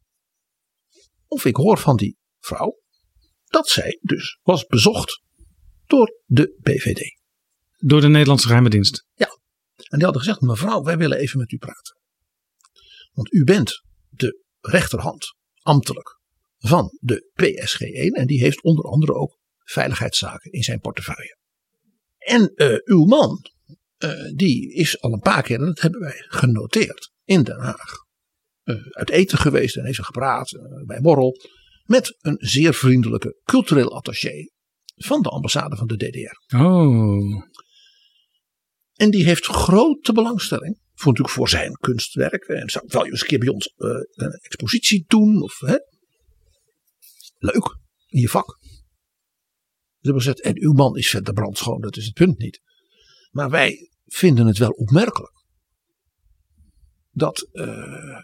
[1.30, 2.78] Of ik hoor van die vrouw
[3.44, 5.22] dat zij dus was bezocht
[5.86, 7.18] door de BVD.
[7.78, 9.06] Door de Nederlandse geheime dienst?
[9.14, 9.38] Ja.
[9.76, 11.98] En die hadden gezegd, mevrouw, wij willen even met u praten.
[13.12, 16.20] Want u bent de rechterhand, ambtelijk,
[16.58, 18.18] van de PSG1.
[18.18, 21.38] En die heeft onder andere ook veiligheidszaken in zijn portefeuille.
[22.18, 23.44] En uh, uw man,
[23.98, 28.08] uh, die is al een paar keer, en dat hebben wij genoteerd, in Den Haag.
[28.70, 30.50] Uh, uit eten geweest en heeft ze gepraat
[30.86, 31.36] bij borrel.
[31.84, 34.48] Met een zeer vriendelijke cultureel attaché
[34.96, 36.56] van de ambassade van de DDR.
[36.56, 37.44] Oh.
[38.94, 40.80] En die heeft grote belangstelling.
[40.94, 42.44] Voor, natuurlijk voor zijn kunstwerk.
[42.44, 45.42] En zou wel eens een keer bij ons uh, een expositie doen.
[45.42, 45.76] Of, hè?
[47.38, 47.78] Leuk.
[48.06, 48.58] In je vak.
[50.00, 51.80] Ze hebben gezegd, en uw man is verder brandschoon.
[51.80, 52.60] Dat is het punt niet.
[53.30, 55.32] Maar wij vinden het wel opmerkelijk.
[57.10, 58.18] Dat uh,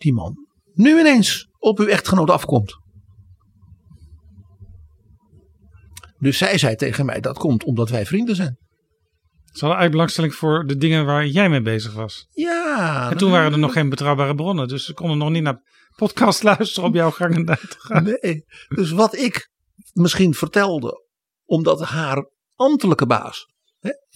[0.00, 2.78] die man nu ineens op uw echtgenoot afkomt.
[6.18, 8.58] Dus zij zei tegen mij, dat komt omdat wij vrienden zijn.
[9.52, 12.26] Ze hadden eigenlijk belangstelling voor de dingen waar jij mee bezig was.
[12.30, 13.10] Ja.
[13.10, 14.68] En toen waren er nog geen betrouwbare bronnen.
[14.68, 15.62] Dus ze konden nog niet naar
[15.96, 18.02] podcast luisteren op jouw gang en te gaan.
[18.02, 18.44] Nee.
[18.68, 19.50] Dus wat ik
[19.92, 21.06] misschien vertelde,
[21.44, 23.46] omdat haar ambtelijke baas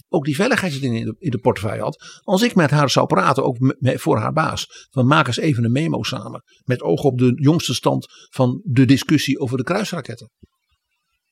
[0.07, 2.21] ook die veiligheidsdingen in de, in de portefeuille had.
[2.23, 4.87] Als ik met haar zou praten, ook me, voor haar baas.
[4.89, 6.43] Dan maak eens even een memo samen.
[6.63, 10.31] Met oog op de jongste stand van de discussie over de kruisraketten.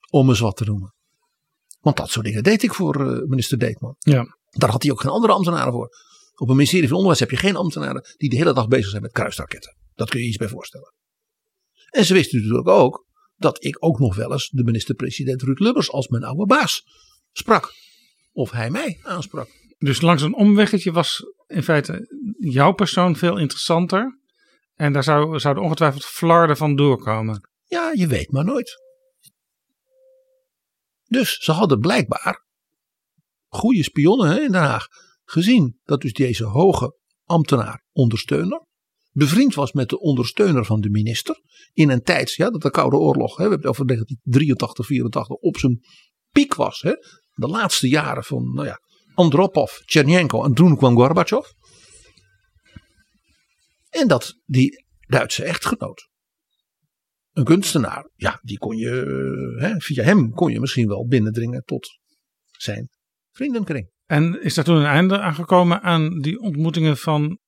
[0.09, 0.93] Om eens wat te noemen.
[1.79, 3.95] Want dat soort dingen deed ik voor uh, minister Deetman.
[3.99, 4.37] Ja.
[4.49, 5.89] Daar had hij ook geen andere ambtenaren voor.
[6.35, 9.01] Op een ministerie van Onderwijs heb je geen ambtenaren die de hele dag bezig zijn
[9.01, 9.77] met kruisraketten.
[9.93, 10.93] Dat kun je je iets bij voorstellen.
[11.89, 13.05] En ze wisten natuurlijk ook
[13.35, 16.83] dat ik ook nog wel eens de minister-president Ruud Lubbers als mijn oude baas
[17.31, 17.73] sprak.
[18.33, 19.49] Of hij mij aansprak.
[19.77, 22.07] Dus langs een omweggetje was in feite
[22.37, 24.19] jouw persoon veel interessanter.
[24.73, 27.49] En daar zou, zouden ongetwijfeld flarden van doorkomen.
[27.65, 28.81] Ja, je weet maar nooit.
[31.03, 32.45] Dus ze hadden blijkbaar
[33.47, 34.87] goede spionnen hè, in Den Haag
[35.23, 38.65] gezien dat dus deze hoge ambtenaar ondersteuner
[39.13, 41.41] bevriend was met de ondersteuner van de minister
[41.73, 45.35] in een tijd ja, dat de Koude Oorlog, hè, we hebben het over 1983, 84
[45.35, 45.79] op zijn
[46.33, 46.81] piek was.
[46.81, 46.93] Hè,
[47.33, 48.79] de laatste jaren van nou ja,
[49.13, 51.49] Andropov, Chernenko en toen kwam Gorbachev.
[53.89, 56.09] En dat die Duitse echtgenoot
[57.31, 58.89] een kunstenaar, ja, die kon je,
[59.59, 61.99] hè, via hem kon je misschien wel binnendringen tot
[62.57, 62.89] zijn
[63.31, 63.91] vriendenkring.
[64.05, 67.39] En is daar toen een einde aangekomen aan die ontmoetingen van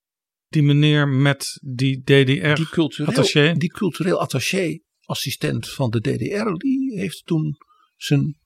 [0.47, 3.53] die meneer met die DDR die cultureel, attaché?
[3.53, 7.57] Die cultureel attaché, assistent van de DDR, die heeft toen
[7.95, 8.39] zijn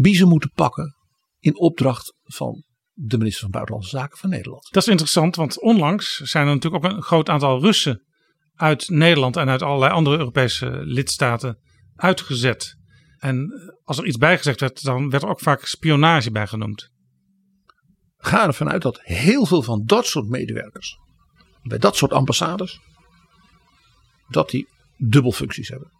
[0.00, 0.96] biezen moeten pakken
[1.38, 4.68] in opdracht van de minister van Buitenlandse Zaken van Nederland.
[4.70, 8.04] Dat is interessant, want onlangs zijn er natuurlijk ook een groot aantal Russen
[8.54, 11.58] uit Nederland en uit allerlei andere Europese lidstaten
[11.94, 12.76] uitgezet.
[13.18, 13.52] En
[13.84, 16.90] als er iets bijgezegd werd, dan werd er ook vaak spionage bij genoemd.
[18.16, 20.96] Ga ervan uit dat heel veel van dat soort medewerkers,
[21.62, 22.80] bij dat soort ambassades,
[24.28, 25.90] dat die dubbelfuncties hebben.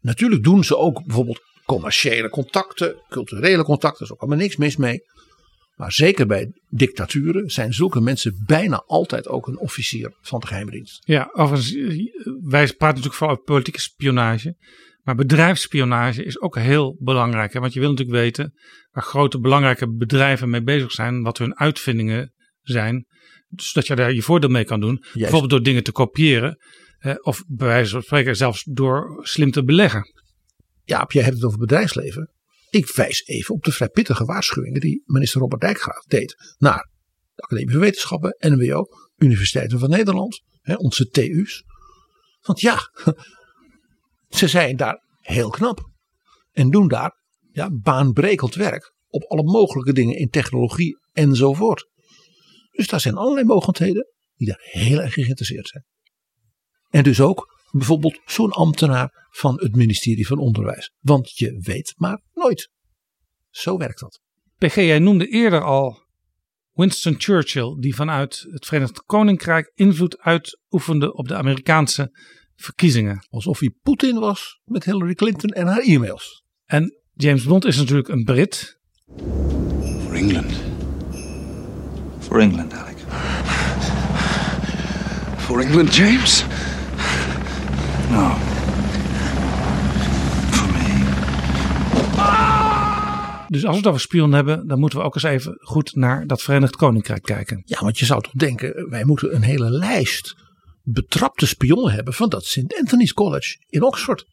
[0.00, 4.76] Natuurlijk doen ze ook bijvoorbeeld commerciële contacten, culturele contacten, er is ook allemaal niks mis
[4.76, 5.00] mee.
[5.74, 11.02] Maar zeker bij dictaturen zijn zulke mensen bijna altijd ook een officier van de geheimdienst.
[11.04, 11.72] Ja, overigens,
[12.40, 14.56] wij praten natuurlijk vooral over politieke spionage.
[15.02, 17.52] Maar bedrijfsspionage is ook heel belangrijk.
[17.52, 17.60] Hè?
[17.60, 18.54] Want je wil natuurlijk weten
[18.90, 21.22] waar grote belangrijke bedrijven mee bezig zijn.
[21.22, 23.06] Wat hun uitvindingen zijn.
[23.48, 24.96] Zodat je daar je voordeel mee kan doen.
[25.00, 25.12] Juist.
[25.12, 26.58] Bijvoorbeeld door dingen te kopiëren.
[27.22, 30.12] Of bij wijze van spreken zelfs door slim te beleggen.
[30.84, 32.32] Ja, jij hebt het over bedrijfsleven.
[32.70, 36.90] Ik wijs even op de vrij pittige waarschuwingen die minister Robert Dijkgraaf deed naar
[37.34, 38.84] de Academie van Wetenschappen, NWO,
[39.16, 41.64] Universiteiten van Nederland, hè, onze TU's.
[42.40, 42.78] Want ja,
[44.38, 45.90] ze zijn daar heel knap
[46.52, 47.22] en doen daar
[47.52, 51.88] ja, baanbrekend werk op alle mogelijke dingen in technologie enzovoort.
[52.70, 54.06] Dus daar zijn allerlei mogelijkheden
[54.36, 55.84] die daar heel erg geïnteresseerd zijn.
[56.90, 60.92] En dus ook bijvoorbeeld zo'n ambtenaar van het ministerie van Onderwijs.
[61.00, 62.70] Want je weet maar nooit.
[63.50, 64.20] Zo werkt dat.
[64.58, 66.02] PG, jij noemde eerder al
[66.72, 72.18] Winston Churchill, die vanuit het Verenigd Koninkrijk invloed uitoefende op de Amerikaanse
[72.56, 73.26] verkiezingen.
[73.30, 76.44] Alsof hij Poetin was met Hillary Clinton en haar e-mails.
[76.64, 78.78] En James Bond is natuurlijk een Brit.
[80.02, 80.52] For England.
[82.18, 82.96] For England, Alec.
[85.38, 86.44] For England, James?
[88.10, 88.36] No.
[93.48, 96.26] Dus als we het over spion hebben, dan moeten we ook eens even goed naar
[96.26, 97.62] dat Verenigd Koninkrijk kijken.
[97.64, 100.34] Ja, want je zou toch denken, wij moeten een hele lijst
[100.82, 102.78] betrapte spionnen hebben van dat St.
[102.78, 104.24] Anthony's College in Oxford.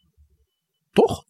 [0.90, 1.24] Toch?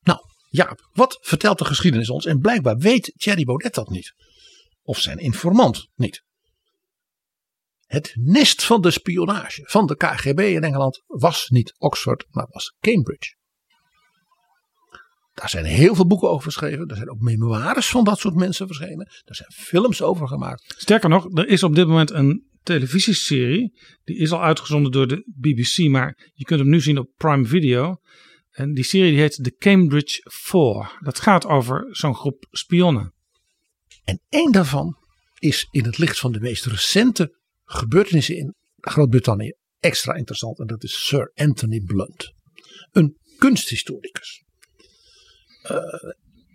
[0.00, 0.18] Nou,
[0.48, 2.26] ja, wat vertelt de geschiedenis ons?
[2.26, 4.14] En blijkbaar weet Thierry Baudet dat niet.
[4.82, 6.22] Of zijn informant niet.
[7.90, 12.76] Het nest van de spionage van de KGB in Engeland was niet Oxford, maar was
[12.80, 13.34] Cambridge.
[15.34, 16.88] Daar zijn heel veel boeken over geschreven.
[16.88, 19.06] Er zijn ook memoires van dat soort mensen verschenen.
[19.24, 20.74] Er zijn films over gemaakt.
[20.78, 23.80] Sterker nog, er is op dit moment een televisieserie.
[24.04, 27.46] Die is al uitgezonden door de BBC, maar je kunt hem nu zien op Prime
[27.46, 27.96] Video.
[28.50, 30.98] En die serie die heet The Cambridge Four.
[31.00, 33.14] Dat gaat over zo'n groep spionnen.
[34.04, 34.96] En één daarvan
[35.38, 37.38] is in het licht van de meest recente
[37.72, 40.58] gebeurtenissen in Groot-Brittannië extra interessant.
[40.58, 42.32] En dat is Sir Anthony Blunt.
[42.90, 44.42] Een kunsthistoricus.
[45.70, 45.76] Uh,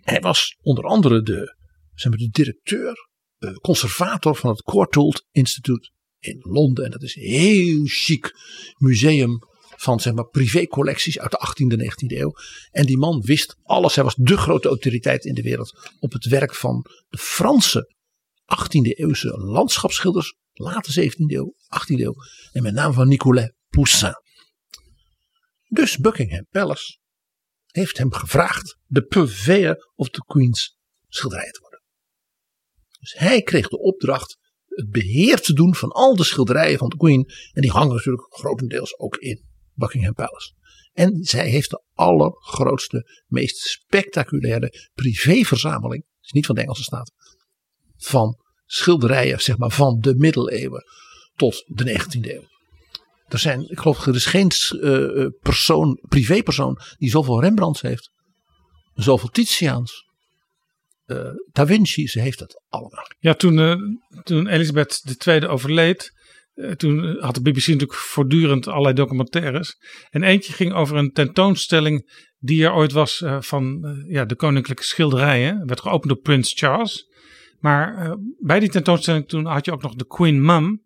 [0.00, 1.56] hij was onder andere de,
[1.94, 3.08] zeg maar, de directeur,
[3.38, 6.84] uh, conservator van het Courtauld Institute in Londen.
[6.84, 8.32] En dat is een heel chic
[8.76, 9.38] museum
[9.76, 12.32] van zeg maar, privécollecties uit de 18e en 19e eeuw.
[12.70, 13.94] En die man wist alles.
[13.94, 17.94] Hij was de grote autoriteit in de wereld op het werk van de Franse
[18.42, 20.34] 18e eeuwse landschapsschilders.
[20.58, 22.14] Late 17e eeuw, 18e eeuw.
[22.52, 24.14] En met name van Nicolas Poussin.
[25.68, 26.98] Dus Buckingham Palace
[27.66, 30.78] heeft hem gevraagd de purveyor of the Queen's
[31.08, 31.82] schilderijen te worden.
[33.00, 36.96] Dus hij kreeg de opdracht het beheer te doen van al de schilderijen van de
[36.96, 37.30] Queen.
[37.52, 40.54] En die hangen natuurlijk grotendeels ook in Buckingham Palace.
[40.92, 47.12] En zij heeft de allergrootste, meest spectaculaire privéverzameling, is niet van de Engelse staat,
[47.96, 50.84] van schilderijen zeg maar, van de middeleeuwen
[51.36, 52.44] tot de 19e eeuw.
[53.28, 58.10] Er zijn, ik geloof, er is geen uh, persoon, privépersoon die zoveel Rembrandts heeft,
[58.94, 60.04] zoveel Titiaans,
[61.06, 63.10] uh, Da Vinci, heeft het allemaal.
[63.18, 63.80] Ja, toen,
[64.22, 66.12] toen Elisabeth II overleed,
[66.76, 69.76] toen had de BBC natuurlijk voortdurend allerlei documentaires.
[70.10, 75.66] En eentje ging over een tentoonstelling die er ooit was van ja, de koninklijke schilderijen.
[75.66, 77.06] werd geopend door Prins Charles.
[77.66, 80.82] Maar bij die tentoonstelling toen had je ook nog de Queen Mum.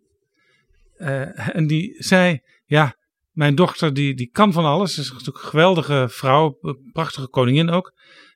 [1.53, 2.95] en die zei, ja,
[3.31, 4.93] mijn dochter die, die kan van alles.
[4.93, 6.59] Ze is natuurlijk een geweldige vrouw,
[6.91, 7.93] prachtige koningin ook.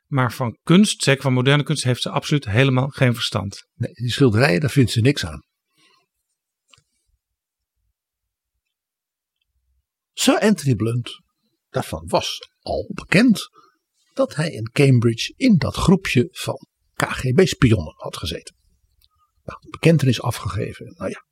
[0.07, 3.67] Maar van kunst, zeker van moderne kunst, heeft ze absoluut helemaal geen verstand.
[3.73, 5.43] Nee, die schilderijen, daar vindt ze niks aan.
[10.13, 11.21] Sir Anthony Blunt,
[11.69, 13.49] daarvan was al bekend
[14.13, 18.55] dat hij in Cambridge in dat groepje van KGB-spionnen had gezeten.
[19.43, 21.25] Nou, de bekentenis afgegeven, nou ja.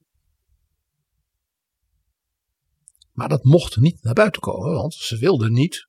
[3.12, 5.88] Maar dat mocht niet naar buiten komen, want ze wilden niet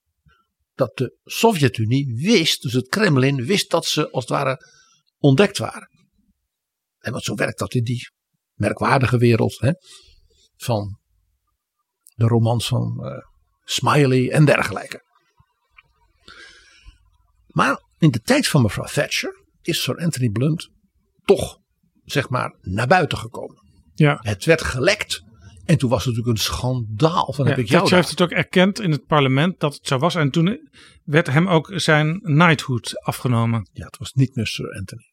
[0.75, 4.59] dat de Sovjet-Unie wist, dus het Kremlin wist dat ze als het ware
[5.18, 5.89] ontdekt waren.
[6.99, 8.11] En wat zo werkt dat in die
[8.55, 9.72] merkwaardige wereld hè,
[10.57, 10.99] van
[12.14, 13.18] de romans van uh,
[13.64, 15.03] Smiley en dergelijke.
[17.47, 20.71] Maar in de tijd van mevrouw Thatcher is Sir Anthony Blunt
[21.25, 21.59] toch
[22.05, 23.62] zeg maar naar buiten gekomen.
[23.95, 24.19] Ja.
[24.21, 25.23] Het werd gelekt
[25.65, 27.33] en toen was het natuurlijk een schandaal.
[27.33, 29.87] Van, ja, heb ik jou Thatcher heeft het ook erkend in het parlement dat het
[29.87, 30.15] zo was.
[30.15, 30.71] En toen
[31.05, 33.69] werd hem ook zijn knighthood afgenomen.
[33.73, 35.12] Ja, het was niet meer Sir Anthony.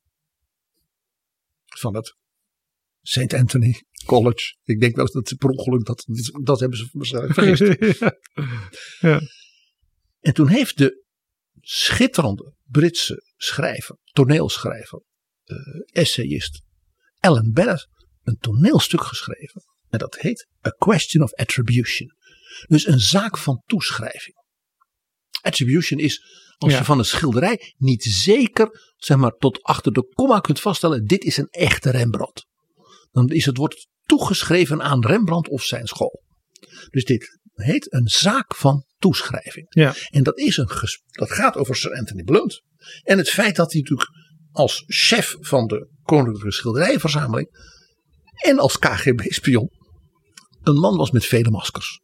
[1.66, 2.16] Van het
[3.02, 3.34] St.
[3.34, 4.56] Anthony College.
[4.64, 6.06] Ik denk wel dat ze per ongeluk, dat,
[6.43, 7.99] dat hebben ze waarschijnlijk vergist.
[7.99, 8.14] ja.
[8.99, 9.22] ja.
[10.20, 11.06] En toen heeft de
[11.60, 15.02] schitterende Britse schrijver, toneelschrijver,
[15.46, 15.58] uh,
[15.92, 16.62] essayist
[17.20, 17.88] Ellen Bennett
[18.24, 22.10] een toneelstuk geschreven en dat heet A Question of Attribution.
[22.68, 24.36] Dus een zaak van toeschrijving.
[25.42, 26.78] Attribution is Als Ja.
[26.78, 31.24] je van een schilderij niet zeker, zeg maar, tot achter de komma kunt vaststellen, dit
[31.24, 32.46] is een echte Rembrandt.
[33.12, 36.24] Dan is het wordt toegeschreven aan Rembrandt of zijn school.
[36.89, 39.66] Dus dit heet een zaak van toeschrijving.
[39.70, 39.93] Ja.
[40.10, 40.70] En dat, is een
[41.12, 42.62] dat gaat over Sir Anthony Blunt.
[43.04, 44.10] En het feit dat hij natuurlijk
[44.52, 47.49] als chef van de Koninklijke Schilderijenverzameling
[48.43, 49.70] en als KGB-spion
[50.62, 52.02] een man was met vele maskers.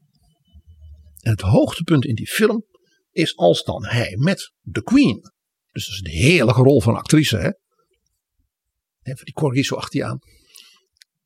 [1.21, 2.65] En het hoogtepunt in die film
[3.11, 5.21] is als dan hij met de Queen,
[5.71, 7.51] dus dat is een heerlijke rol van actrice, hè?
[9.15, 10.19] Van die corgi zo achter je aan.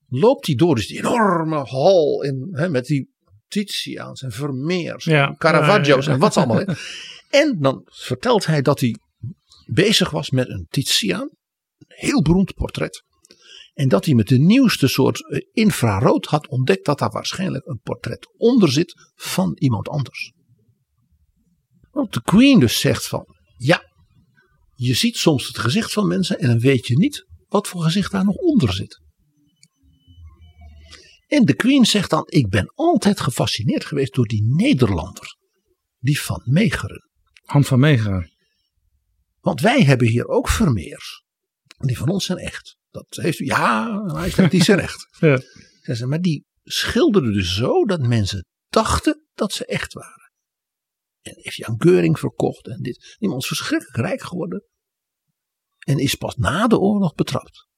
[0.07, 3.10] Loopt hij door dus die enorme hal in, hè, met die
[3.51, 5.27] Titiaans en Vermeers Ja.
[5.27, 6.57] en Caravaggio's en wat allemaal.
[6.65, 6.73] Hè.
[7.29, 8.95] En dan vertelt hij dat hij
[9.65, 11.29] bezig was met een Titiaan,
[11.77, 13.03] een heel beroemd portret.
[13.73, 17.79] En dat hij met de nieuwste soort eh, infrarood had ontdekt dat daar waarschijnlijk een
[17.83, 20.33] portret onder zit van iemand anders.
[21.91, 23.25] Want de Queen dus zegt van,
[23.57, 23.83] ja,
[24.73, 28.11] je ziet soms het gezicht van mensen en dan weet je niet wat voor gezicht
[28.11, 29.01] daar nog onder zit.
[31.31, 35.37] En de Queen zegt dan, ik ben altijd gefascineerd geweest door die Nederlander,
[35.99, 37.09] die van Meegeren.
[37.43, 38.31] Han van Meegeren.
[39.39, 41.23] Want wij hebben hier ook Vermeers.
[41.77, 42.77] Die van ons zijn echt.
[42.89, 45.07] Dat heeft u, ja, majesteit, die zijn echt.
[45.19, 45.41] Ja.
[45.95, 50.31] Ze, Maar die schilderden dus zo dat mensen dachten dat ze echt waren.
[51.21, 53.15] En heeft Jan Geuring verkocht en dit.
[53.19, 54.63] Die man is verschrikkelijk rijk geworden.
[55.79, 57.69] En is pas na de oorlog betrapt.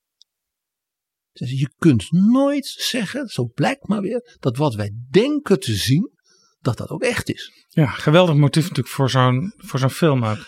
[1.33, 6.11] Je kunt nooit zeggen, zo blijkt maar weer, dat wat wij denken te zien,
[6.59, 7.51] dat dat ook echt is.
[7.69, 10.47] Ja, geweldig motief natuurlijk voor zo'n voor zo'n film ook.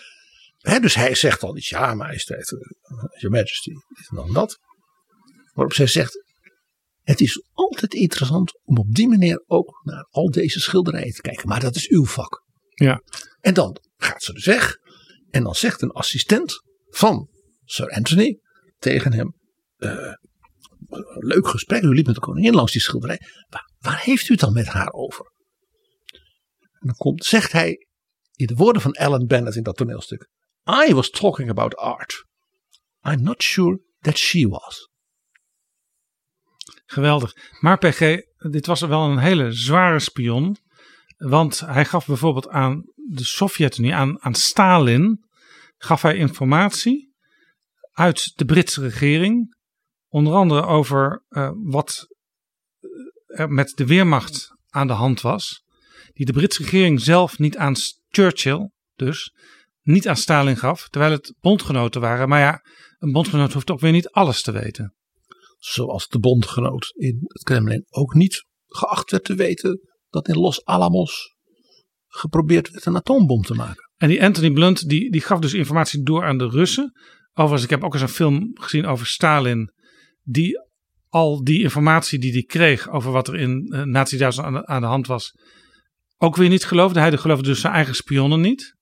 [0.80, 2.58] Dus hij zegt al iets, ja, majesteit, eh,
[3.20, 4.58] your majesty, dit en dan dat.
[5.52, 6.24] Waarop zij zegt,
[7.02, 11.48] het is altijd interessant om op die manier ook naar al deze schilderijen te kijken.
[11.48, 12.44] Maar dat is uw vak.
[12.74, 13.02] Ja.
[13.40, 14.76] En dan gaat ze dus weg.
[15.30, 17.28] En dan zegt een assistent van
[17.64, 18.40] Sir Anthony
[18.78, 19.34] tegen hem,
[21.04, 23.20] leuk gesprek, u liep met de koningin langs die schilderij.
[23.78, 25.32] Waar, heeft u het dan met haar over?
[26.80, 27.86] Dan komt, zegt hij
[28.32, 30.28] in de woorden van Alan Bennett in dat toneelstuk.
[30.88, 32.24] I was talking about art.
[33.02, 34.90] I'm not sure that she was.
[36.86, 37.32] Geweldig.
[37.60, 38.00] Maar PG,
[38.50, 40.56] dit was wel een hele zware spion.
[41.16, 45.24] Want hij gaf bijvoorbeeld aan de Sovjet-Unie, aan, aan Stalin,
[45.76, 47.14] gaf hij informatie
[47.92, 49.55] uit de Britse regering.
[50.08, 52.06] Onder andere over eh, wat
[53.26, 55.64] er met de Weermacht aan de hand was.
[56.12, 57.74] Die de Britse regering zelf niet aan
[58.08, 59.32] Churchill, dus
[59.82, 60.88] niet aan Stalin gaf.
[60.88, 62.28] Terwijl het bondgenoten waren.
[62.28, 62.60] Maar ja,
[62.98, 64.94] een bondgenoot hoeft ook weer niet alles te weten.
[65.58, 70.64] Zoals de bondgenoot in het Kremlin ook niet geacht werd te weten dat in Los
[70.64, 71.34] Alamos
[72.06, 73.90] geprobeerd werd een atoombom te maken.
[73.96, 76.92] En die Anthony Blunt die, die gaf dus informatie door aan de Russen.
[77.32, 79.72] Overigens, ik heb ook eens een film gezien over Stalin.
[80.28, 80.64] Die
[81.08, 85.06] al die informatie die hij kreeg over wat er in uh, Nazi-Duitsland aan, de- hand
[85.06, 85.32] was.
[86.16, 87.00] Ook weer niet geloofde.
[87.00, 88.76] Hij geloofde dus zijn eigen spionnen niet.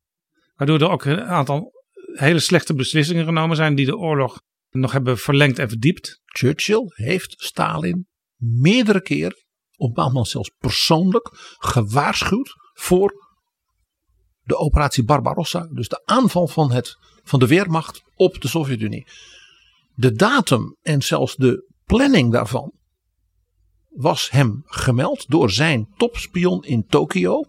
[0.55, 1.73] Waardoor er ook een aantal
[2.13, 3.75] hele slechte beslissingen genomen zijn.
[3.75, 4.41] Die de oorlog
[4.71, 6.21] nog hebben verlengd en verdiept.
[6.25, 9.45] Churchill heeft Stalin meerdere keer,
[9.77, 13.13] op moment zelfs persoonlijk, gewaarschuwd voor
[14.43, 15.69] de operatie Barbarossa.
[15.73, 19.07] Dus de aanval van, het, van de Weermacht op de Sovjet-Unie.
[19.95, 22.73] De datum en zelfs de planning daarvan
[23.89, 27.41] was hem gemeld door zijn topspion in Tokio.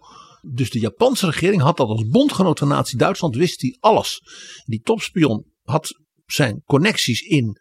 [0.41, 4.21] Dus de Japanse regering had dat als bondgenoot van Nazi-Duitsland, wist hij alles.
[4.65, 7.59] Die topspion had zijn connecties in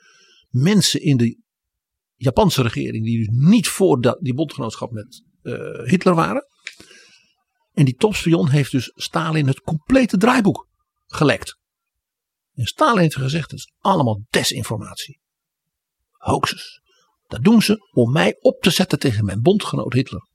[0.48, 1.42] mensen in de
[2.14, 5.54] Japanse regering, die dus niet voor die bondgenootschap met eh,
[5.84, 6.46] Hitler waren.
[7.72, 10.68] En die topspion heeft dus Stalin het complete draaiboek
[11.06, 11.58] gelekt.
[12.54, 15.20] En Stalin heeft gezegd: het is allemaal desinformatie.
[16.10, 16.82] Hoaxes.
[17.26, 20.28] Dat doen ze om mij op te zetten tegen mijn bondgenoot Hitler.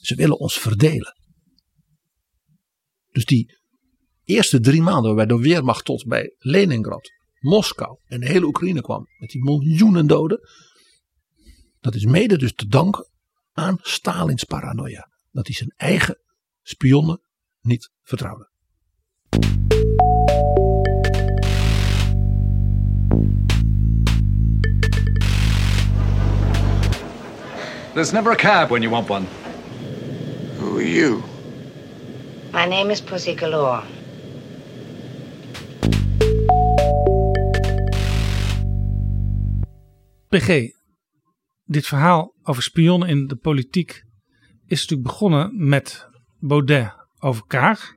[0.00, 1.16] Ze willen ons verdelen.
[3.12, 3.58] Dus die
[4.24, 9.06] eerste drie maanden waarbij de Weermacht tot bij Leningrad, Moskou en de hele Oekraïne kwam.
[9.18, 10.40] Met die miljoenen doden.
[11.80, 13.10] Dat is mede dus te danken
[13.52, 15.10] aan Stalins paranoia.
[15.30, 16.18] Dat hij zijn eigen
[16.62, 17.20] spionnen
[17.60, 18.50] niet vertrouwde.
[27.96, 29.26] There's never a cab when you want one.
[30.58, 31.22] Who are you?
[32.52, 33.82] My name is Pussy Galore.
[40.28, 40.72] PG,
[41.64, 44.02] dit verhaal over spionnen in de politiek
[44.66, 47.94] is natuurlijk begonnen met Baudet over Kaag.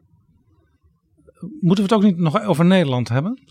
[1.60, 3.42] Moeten we het ook niet nog over Nederland hebben?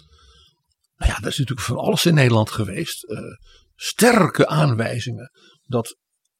[0.96, 3.05] Nou ja, er is natuurlijk van alles in Nederland geweest.
[3.05, 3.18] Uh,
[3.74, 5.30] sterke aanwijzingen
[5.66, 5.96] dat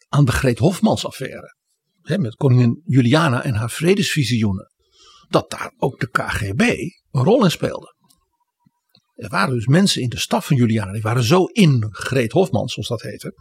[0.09, 1.56] aan de Greet Hofmans affaire.
[2.02, 4.72] Hè, met koningin Juliana en haar vredesvisioenen.
[5.28, 6.61] Dat daar ook de KGB
[7.11, 7.96] een rol in speelde.
[9.14, 12.72] Er waren dus mensen in de staf van Juliana, die waren zo in Greet Hofmans,
[12.72, 13.32] zoals dat heette,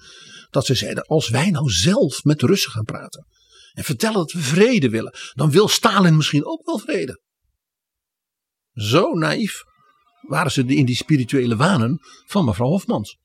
[0.50, 3.28] dat ze zeiden: als wij nou zelf met de Russen gaan praten
[3.74, 7.22] en vertellen dat we vrede willen, dan wil Stalin misschien ook wel vrede.
[8.74, 9.64] Zo naïef
[10.22, 13.18] waren ze in die spirituele wanen van mevrouw Hofmans.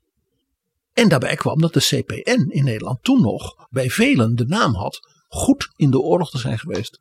[0.93, 4.99] En daarbij kwam dat de CPN in Nederland toen nog bij velen de naam had
[5.29, 6.99] goed in de oorlog te zijn geweest.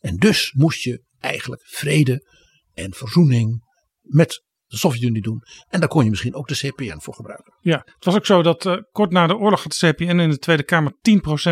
[0.00, 2.28] En dus moest je eigenlijk vrede
[2.74, 3.62] en verzoening
[4.00, 5.42] met de Sovjet-Unie doen.
[5.68, 7.54] En daar kon je misschien ook de CPN voor gebruiken.
[7.60, 10.30] Ja, het was ook zo dat uh, kort na de oorlog had de CPN in
[10.30, 10.94] de Tweede Kamer 10%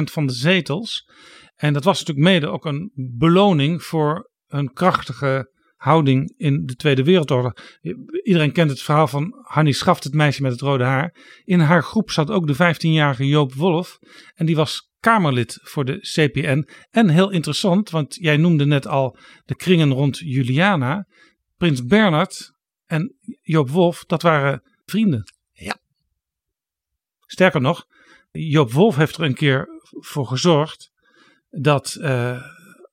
[0.03, 1.11] van de zetels.
[1.57, 7.05] En dat was natuurlijk mede ook een beloning voor een krachtige houding in de Tweede
[7.05, 7.53] Wereldoorlog.
[8.23, 11.15] Iedereen kent het verhaal van Hannie Schaft, het meisje met het rode haar.
[11.45, 13.99] In haar groep zat ook de 15-jarige Joop Wolf.
[14.35, 16.69] En die was Kamerlid voor de CPN.
[16.91, 21.07] En heel interessant, want jij noemde net al de kringen rond Juliana.
[21.57, 22.53] Prins Bernard
[22.87, 25.33] en Joop Wolf, dat waren vrienden.
[25.53, 25.79] Ja.
[27.27, 27.87] Sterker nog,
[28.31, 30.91] Joop Wolf heeft er een keer voor gezorgd
[31.51, 32.43] dat uh,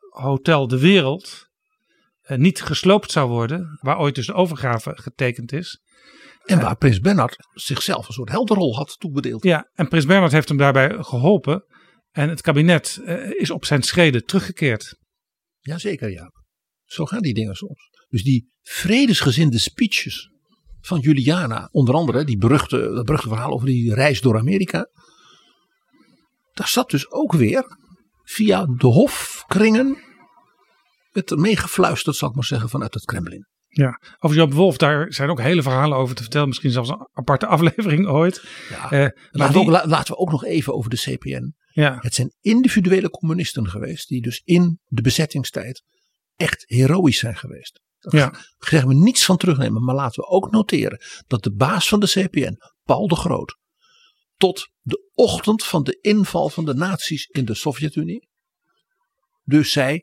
[0.09, 1.46] Hotel de Wereld
[2.35, 5.81] niet gesloopt zou worden, waar ooit dus de overgave getekend is.
[6.45, 9.43] En waar Prins Bernard zichzelf een soort helderrol had toebedeeld.
[9.43, 11.65] Ja, en Prins Bernard heeft hem daarbij geholpen.
[12.11, 14.97] En het kabinet uh, is op zijn schreden teruggekeerd.
[15.59, 16.31] Jazeker, ja.
[16.85, 17.89] Zo gaan die dingen soms.
[18.07, 20.29] Dus die vredesgezinde speeches
[20.81, 24.89] van Juliana, onder andere die beruchte, dat beruchte verhaal over die reis door Amerika.
[26.53, 27.77] Daar zat dus ook weer
[28.23, 30.06] via de hofkringen
[31.17, 33.47] het meegefluisterd, zal ik maar zeggen, vanuit het Kremlin.
[33.67, 36.47] Ja, over Joop Wolf, daar zijn ook hele verhalen over te vertellen.
[36.47, 38.43] Misschien zelfs een aparte aflevering ooit.
[38.69, 39.65] Ja, uh, laten, die...
[39.65, 41.55] we ook, laten we ook nog even over de CPN.
[41.67, 41.97] Ja.
[41.99, 45.83] Het zijn individuele communisten geweest die dus in de bezettingstijd
[46.35, 47.81] echt heroïs zijn geweest.
[47.99, 48.39] Daar ja.
[48.57, 49.83] zeggen we niets van terugnemen.
[49.83, 53.57] Maar laten we ook noteren dat de baas van de CPN, Paul de Groot,
[54.35, 58.27] tot de ochtend van de inval van de nazi's in de Sovjet-Unie,
[59.43, 59.99] dus zei: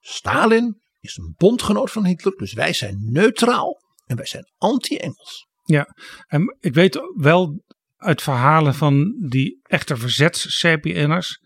[0.00, 3.76] Stalin is een bondgenoot van Hitler, dus wij zijn neutraal
[4.06, 5.46] en wij zijn anti-Engels.
[5.64, 5.94] Ja,
[6.26, 7.62] en ik weet wel
[7.96, 11.40] uit verhalen van die echte verzets-CPN'ers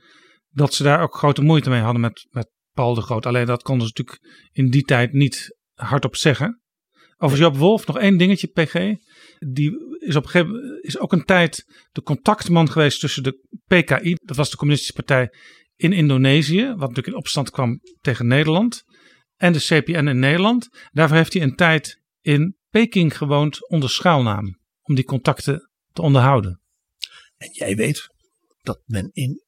[0.51, 3.27] dat ze daar ook grote moeite mee hadden met, met Paul de Groot.
[3.27, 6.61] Alleen dat konden ze natuurlijk in die tijd niet hardop zeggen.
[7.17, 8.75] Over Joop Wolf nog één dingetje, PG.
[9.53, 14.15] Die is op een gegeven is ook een tijd de contactman geweest tussen de PKI,
[14.25, 15.33] dat was de Communistische Partij
[15.77, 18.85] in Indonesië, wat natuurlijk in opstand kwam tegen Nederland,
[19.37, 20.68] en de CPN in Nederland.
[20.91, 26.61] Daarvoor heeft hij een tijd in Peking gewoond onder schuilnaam, om die contacten te onderhouden.
[27.37, 28.09] En jij weet
[28.61, 29.43] dat men in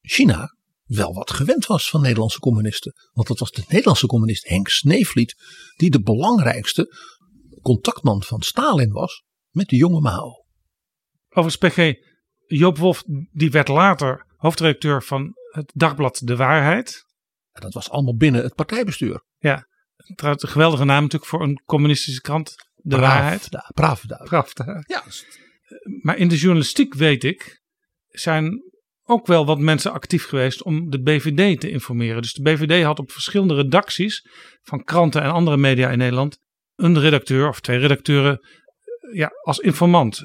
[0.00, 2.92] China wel wat gewend was van Nederlandse communisten.
[3.12, 5.34] Want dat was de Nederlandse communist Henk Sneevliet,
[5.76, 6.96] die de belangrijkste
[7.62, 10.44] contactman van Stalin was met de jonge Mao.
[11.28, 11.94] Overigens, PG,
[12.46, 13.02] Joop Wolf,
[13.32, 17.04] die werd later hoofdredacteur van het dagblad De Waarheid.
[17.52, 19.24] Dat was allemaal binnen het partijbestuur.
[19.38, 19.66] Ja,
[20.14, 22.54] trouwens een geweldige naam natuurlijk voor een communistische krant.
[22.74, 23.48] De Waarheid.
[23.74, 24.16] Pravda.
[24.24, 24.84] Pravda.
[24.86, 25.02] Ja.
[26.02, 27.62] Maar in de journalistiek weet ik,
[28.08, 28.62] zijn
[29.02, 32.22] ook wel wat mensen actief geweest om de BVD te informeren.
[32.22, 34.26] Dus de BVD had op verschillende redacties
[34.62, 36.38] van kranten en andere media in Nederland
[36.74, 38.40] een redacteur of twee redacteuren
[39.12, 40.24] ja, als informant.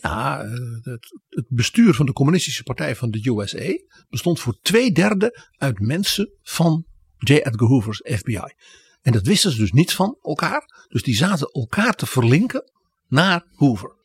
[0.00, 0.44] Ja,
[0.82, 3.78] het, het, bestuur van de Communistische Partij van de USA
[4.08, 6.84] bestond voor twee derde uit mensen van
[7.18, 7.32] J.
[7.32, 8.54] Edgar Hoover's FBI.
[9.02, 10.86] En dat wisten ze dus niet van elkaar.
[10.88, 12.72] Dus die zaten elkaar te verlinken
[13.08, 13.96] naar Hoover.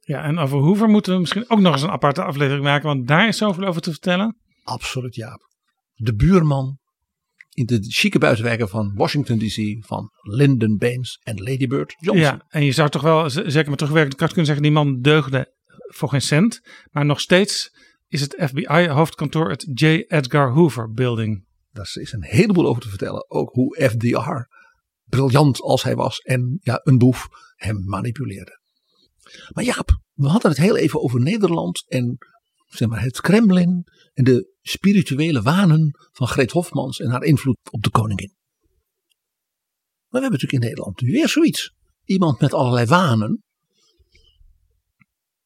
[0.00, 3.08] Ja, en over Hoover moeten we misschien ook nog eens een aparte aflevering maken, want
[3.08, 4.36] daar is zoveel over te vertellen.
[4.62, 5.48] Absoluut, Jaap.
[5.94, 6.78] De buurman
[7.58, 12.24] in de chique buitenwijken van Washington DC van Lyndon Baines en Lady Bird Johnson.
[12.24, 15.54] Ja, en je zou toch wel, zeker met terugwerkende kracht kunnen zeggen, die man deugde
[15.74, 16.60] voor geen cent.
[16.90, 17.70] Maar nog steeds
[18.08, 19.84] is het FBI-hoofdkantoor het J.
[20.08, 21.46] Edgar Hoover Building.
[21.72, 23.30] Daar is een heleboel over te vertellen.
[23.30, 24.56] Ook hoe FDR,
[25.04, 28.60] briljant als hij was en ja, een boef, hem manipuleerde.
[29.52, 32.18] Maar Jaap, we hadden het heel even over Nederland en
[32.66, 33.84] zeg maar, het Kremlin
[34.18, 38.34] en de spirituele wanen van Greet Hofmans en haar invloed op de koningin.
[40.08, 41.74] Maar we hebben natuurlijk in Nederland nu weer zoiets.
[42.04, 43.42] Iemand met allerlei wanen,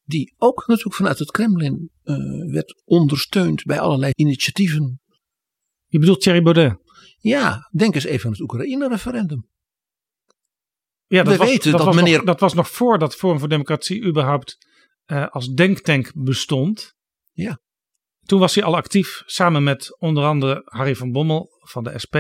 [0.03, 5.01] die ook natuurlijk vanuit het Kremlin uh, werd ondersteund bij allerlei initiatieven.
[5.87, 6.77] Je bedoelt Thierry Baudet?
[7.19, 9.49] Ja, denk eens even aan het Oekraïne-referendum.
[11.07, 13.39] Ja, dat We was, weten dat, dat was meneer- nog, dat was nog voordat Forum
[13.39, 14.57] voor Democratie überhaupt
[15.05, 16.95] eh, als denktank bestond.
[17.33, 17.61] Ja.
[18.27, 22.17] Toen was hij al actief samen met onder andere Harry van Bommel van de SP.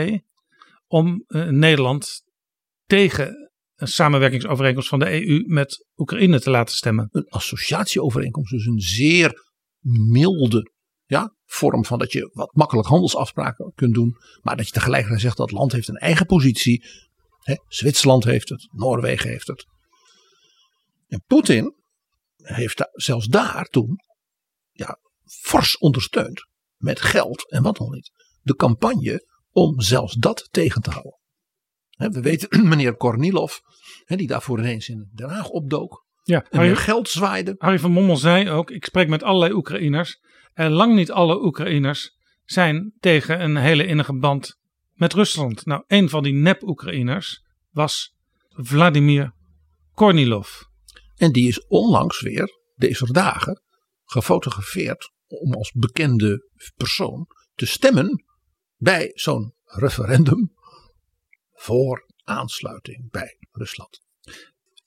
[0.86, 2.22] Om eh, Nederland
[2.86, 7.08] tegen een samenwerkingsovereenkomst van de EU met Oekraïne te laten stemmen.
[7.10, 9.32] Een associatieovereenkomst, dus een zeer
[10.10, 10.70] milde
[11.04, 14.16] ja, vorm van dat je wat makkelijk handelsafspraken kunt doen.
[14.40, 16.84] Maar dat je tegelijkertijd zegt dat land heeft een eigen positie.
[17.38, 19.66] Hè, Zwitserland heeft het, Noorwegen heeft het.
[21.06, 21.74] En Poetin
[22.36, 23.96] heeft zelfs daar toen
[24.70, 24.98] ja,
[25.40, 28.10] fors ondersteund met geld en wat nog niet.
[28.40, 31.20] De campagne om zelfs dat tegen te houden.
[31.96, 33.56] We weten meneer Kornilov,
[34.06, 36.06] die daarvoor ineens in Den Haag opdook.
[36.22, 37.54] Ja, En geld zwaaide.
[37.58, 40.20] Harry van Bommel zei ook: Ik spreek met allerlei Oekraïners.
[40.52, 44.58] En lang niet alle Oekraïners zijn tegen een hele innige band
[44.92, 45.66] met Rusland.
[45.66, 48.14] Nou, een van die nep-Oekraïners was
[48.48, 49.34] Vladimir
[49.92, 50.60] Kornilov.
[51.16, 53.62] En die is onlangs weer, deze dagen,
[54.04, 58.24] gefotografeerd om als bekende persoon te stemmen
[58.76, 60.52] bij zo'n referendum
[61.52, 64.00] voor aansluiting bij Rusland.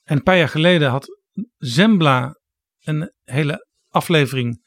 [0.04, 1.20] En een paar jaar geleden had
[1.58, 2.39] Zembla
[2.84, 4.64] een hele aflevering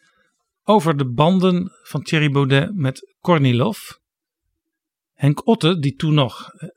[0.62, 3.78] over de banden van Thierry Baudet met Kornilov.
[5.12, 6.68] Henk Otte, die toen nog eh,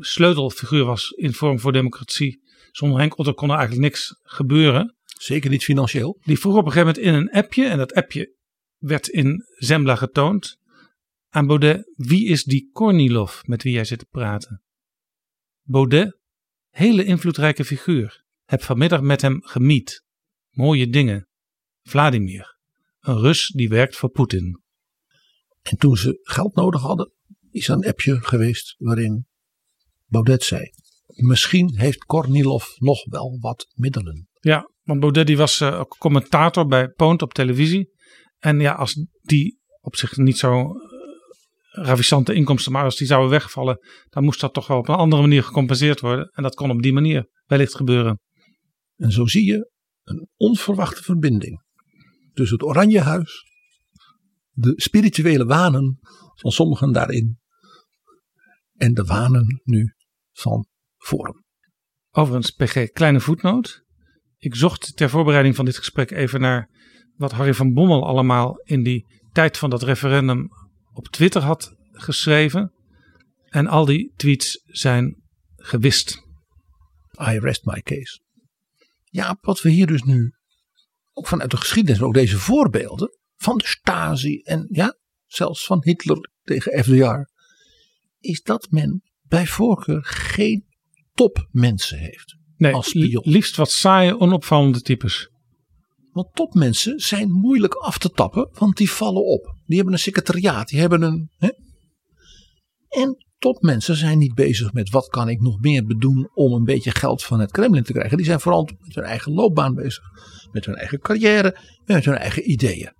[0.00, 2.42] sleutelfiguur was in Vorm voor Democratie.
[2.70, 4.95] Zonder Henk Otte kon er eigenlijk niks gebeuren.
[5.20, 6.20] Zeker niet financieel.
[6.24, 8.34] Die vroeg op een gegeven moment in een appje, en dat appje
[8.76, 10.58] werd in Zembla getoond,
[11.28, 14.62] aan Baudet: wie is die Kornilov met wie jij zit te praten?
[15.62, 16.18] Baudet,
[16.68, 18.24] hele invloedrijke figuur.
[18.44, 20.04] Heb vanmiddag met hem gemiet.
[20.50, 21.28] Mooie dingen.
[21.82, 22.58] Vladimir,
[23.00, 24.62] een Rus die werkt voor Poetin.
[25.62, 27.12] En toen ze geld nodig hadden,
[27.50, 29.26] is er een appje geweest waarin
[30.06, 30.70] Baudet zei:
[31.06, 34.28] Misschien heeft Kornilov nog wel wat middelen.
[34.40, 37.90] Ja, want Baudet die was eh, ook commentator bij Poont op televisie.
[38.38, 43.30] En ja, als die op zich niet zo eh, ravissante inkomsten, maar als die zouden
[43.30, 43.78] wegvallen,
[44.08, 46.30] dan moest dat toch wel op een andere manier gecompenseerd worden.
[46.32, 48.20] En dat kon op die manier wellicht gebeuren.
[48.96, 49.70] En zo zie je
[50.02, 51.64] een onverwachte verbinding
[52.32, 53.44] tussen het Oranjehuis,
[54.50, 55.98] de spirituele wanen
[56.34, 57.38] van sommigen daarin
[58.76, 59.94] en de wanen nu
[60.32, 60.66] van
[60.96, 61.44] Forum.
[62.10, 63.84] Overigens, PG, kleine voetnoot.
[64.38, 66.70] Ik zocht ter voorbereiding van dit gesprek even naar
[67.16, 70.48] wat Harry van Bommel allemaal in die tijd van dat referendum
[70.92, 72.72] op Twitter had geschreven.
[73.48, 75.22] En al die tweets zijn
[75.56, 76.24] gewist.
[77.20, 78.20] I rest my case.
[79.04, 80.32] Ja, wat we hier dus nu,
[81.12, 86.30] ook vanuit de geschiedenis, ook deze voorbeelden van de Stasi en ja, zelfs van Hitler
[86.42, 87.32] tegen FDR,
[88.18, 90.66] is dat men bij voorkeur geen
[91.12, 93.22] topmensen heeft Nee, als spion.
[93.26, 95.30] liefst wat saaie, onopvallende types.
[96.12, 99.54] Want topmensen zijn moeilijk af te tappen, want die vallen op.
[99.66, 101.30] Die hebben een secretariaat, die hebben een.
[101.38, 101.48] Hè?
[102.88, 106.90] En topmensen zijn niet bezig met wat kan ik nog meer bedoen om een beetje
[106.90, 108.16] geld van het Kremlin te krijgen.
[108.16, 110.04] Die zijn vooral met hun eigen loopbaan bezig,
[110.52, 111.54] met hun eigen carrière
[111.84, 112.92] en met hun eigen ideeën.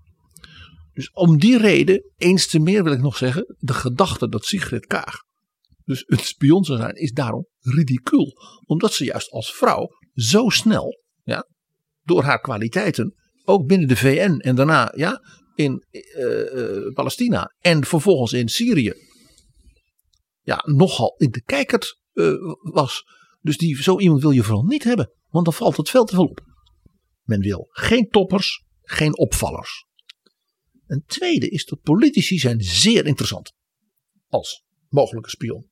[0.93, 4.87] Dus om die reden, eens te meer wil ik nog zeggen, de gedachte dat Sigrid
[4.87, 5.25] Kaag
[5.87, 8.33] dus een spion zou zijn, is daarom ridicuul.
[8.65, 11.49] Omdat ze juist als vrouw zo snel, ja,
[12.03, 13.15] door haar kwaliteiten,
[13.45, 15.21] ook binnen de VN en daarna ja,
[15.55, 18.93] in eh, eh, Palestina en vervolgens in Syrië,
[20.43, 22.33] ja, nogal in de kijker eh,
[22.73, 23.05] was.
[23.41, 26.15] Dus die, zo iemand wil je vooral niet hebben, want dan valt het veel te
[26.15, 26.41] veel op.
[27.23, 29.85] Men wil geen toppers, geen opvallers.
[30.87, 33.53] Een tweede is dat politici zijn zeer interessant
[34.29, 35.67] als mogelijke spion.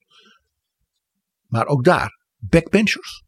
[1.55, 3.23] Maar ook daar backbenchers.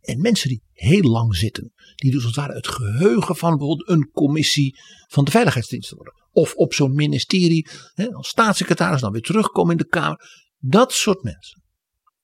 [0.00, 1.72] En mensen die heel lang zitten.
[1.94, 4.78] Die dus als het ware het geheugen van bijvoorbeeld een commissie
[5.08, 6.14] van de veiligheidsdiensten worden.
[6.30, 10.50] Of op zo'n ministerie hè, als staatssecretaris dan weer terugkomen in de Kamer.
[10.58, 11.62] Dat soort mensen.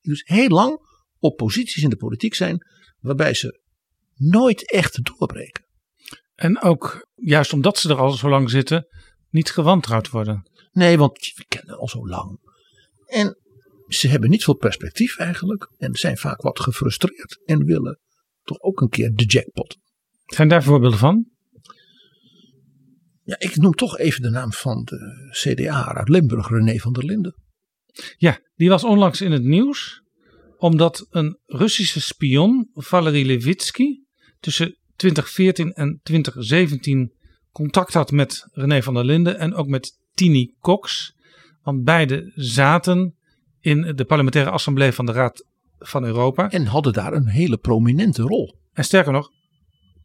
[0.01, 0.79] Die dus heel lang
[1.19, 2.67] op posities in de politiek zijn.
[2.99, 3.61] Waarbij ze
[4.15, 5.65] nooit echt doorbreken.
[6.35, 8.87] En ook, juist omdat ze er al zo lang zitten,
[9.31, 10.51] niet gewantrouwd worden.
[10.73, 12.39] Nee, want we kennen al zo lang.
[13.07, 13.39] En
[13.99, 15.71] ze hebben niet veel perspectief eigenlijk.
[15.79, 17.41] En zijn vaak wat gefrustreerd.
[17.45, 18.01] En willen
[18.43, 19.77] toch ook een keer de jackpot.
[20.27, 21.29] Zijn daar voorbeelden van?
[23.23, 27.05] Ja, ik noem toch even de naam van de CDA uit Limburg, René van der
[27.05, 27.35] Linden.
[28.17, 30.03] Ja, die was onlangs in het nieuws.
[30.57, 33.99] Omdat een Russische spion, Valery Levitsky,
[34.41, 37.13] tussen 2014 en 2017
[37.53, 41.15] contact had met René van der Linden en ook met Tini Cox.
[41.63, 43.17] Want beide zaten
[43.65, 45.45] in de parlementaire assemblee van de Raad
[45.79, 46.51] van Europa.
[46.51, 48.59] En hadden daar een hele prominente rol.
[48.73, 49.31] En sterker nog,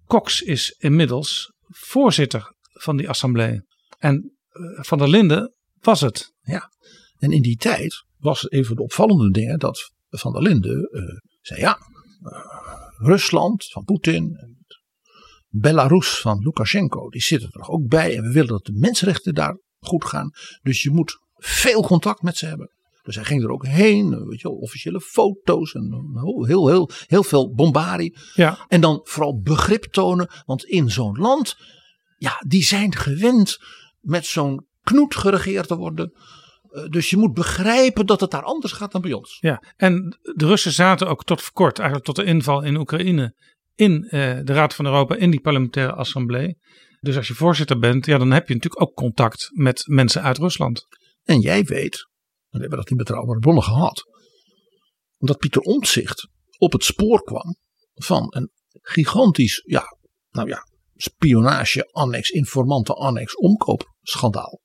[0.06, 3.62] Cox is inmiddels voorzitter van die assemblee.
[3.98, 6.34] En eh, Van der Linden was het.
[6.42, 6.72] Ja,
[7.18, 11.04] en in die tijd was een van de opvallende dingen dat Van der Linden eh,
[11.42, 11.78] zei ja,
[12.22, 12.40] eh,
[12.98, 14.38] Rusland van Poetin,
[15.48, 18.16] Belarus van Lukashenko, die zitten er ook bij.
[18.16, 20.32] En we willen dat de mensenrechten daar goed gaan.
[20.62, 22.72] Dus je moet veel contact met ze hebben.
[23.10, 26.90] Dus hij ging er ook heen, weet je, wel, officiële foto's en heel, heel, heel,
[27.08, 28.18] heel veel bombarie.
[28.34, 28.66] Ja.
[28.68, 31.58] En dan vooral begrip tonen, want in zo'n land,
[32.18, 33.58] ja, die zijn gewend
[34.00, 36.12] met zo'n knoet geregeerd te worden.
[36.70, 39.38] Eh, Dus je moet begrijpen dat het daar anders gaat dan bij ons.
[39.40, 43.36] Ja, en de Russen zaten ook tot voor kort, eigenlijk tot de inval in Oekraïne,
[43.76, 46.58] in eh, de Raad van Europa, in die parlementaire assemblee.
[47.00, 50.38] Dus als je voorzitter bent, ja, dan heb je natuurlijk ook contact met mensen uit
[50.38, 50.88] Rusland.
[51.24, 52.09] En jij weet,
[52.50, 54.04] we hebben dat in betrouwbare bronnen gehad,
[55.18, 56.28] dat Pieter Omtzigt
[56.58, 57.56] op het spoor kwam
[57.94, 59.98] van een gigantisch, ja,
[60.30, 64.62] nou ja, spionage, annex, informanten, annex, omkoopschandaal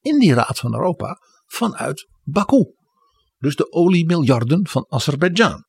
[0.00, 2.74] in die Raad van Europa vanuit Baku.
[3.38, 5.64] Dus de oliemiljarden van Azerbeidzjan.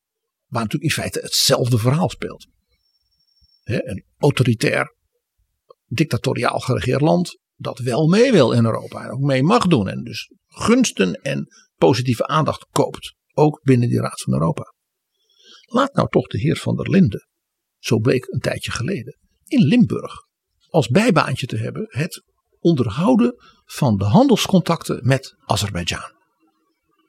[0.46, 2.48] Waar natuurlijk in feite hetzelfde verhaal speelt.
[3.64, 4.96] Een autoritair,
[5.86, 9.88] dictatoriaal geregeerd land dat wel mee wil in Europa en ook mee mag doen.
[9.88, 13.16] En dus gunsten en positieve aandacht koopt.
[13.34, 14.74] Ook binnen die Raad van Europa.
[15.66, 17.28] Laat nou toch de heer van der Linden,
[17.78, 20.26] zo bleek een tijdje geleden, in Limburg
[20.70, 22.24] als bijbaantje te hebben het
[22.60, 23.36] onderhouden
[23.66, 26.16] van de handelscontacten met Azerbeidzjan.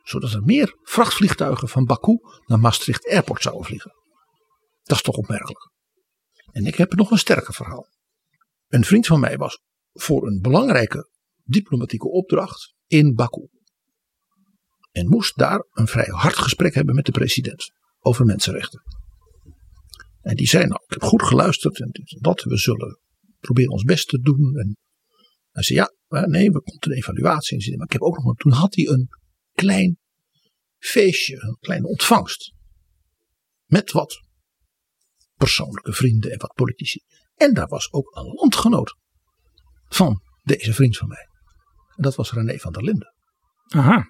[0.03, 3.93] Zodat er meer vrachtvliegtuigen van Baku naar Maastricht Airport zouden vliegen.
[4.83, 5.71] Dat is toch opmerkelijk.
[6.53, 7.87] En ik heb nog een sterker verhaal.
[8.69, 9.61] Een vriend van mij was
[9.93, 11.09] voor een belangrijke
[11.49, 13.49] diplomatieke opdracht in Baku.
[14.91, 18.83] En moest daar een vrij hard gesprek hebben met de president over mensenrechten.
[20.21, 23.01] En die zei nou, ik heb goed geluisterd en dat, we zullen
[23.41, 24.57] proberen ons best te doen.
[24.57, 24.77] En
[25.51, 27.77] hij zei ja, maar nee, we komt een evaluatie in.
[27.77, 29.09] Maar ik heb ook nog, toen had hij een
[29.53, 29.99] klein
[30.79, 32.53] feestje, een kleine ontvangst.
[33.65, 34.23] Met wat
[35.35, 37.01] persoonlijke vrienden en wat politici.
[37.35, 38.97] En daar was ook een landgenoot
[39.89, 41.28] van deze vriend van mij.
[41.99, 43.15] En dat was René van der Linden.
[43.69, 44.05] Aha.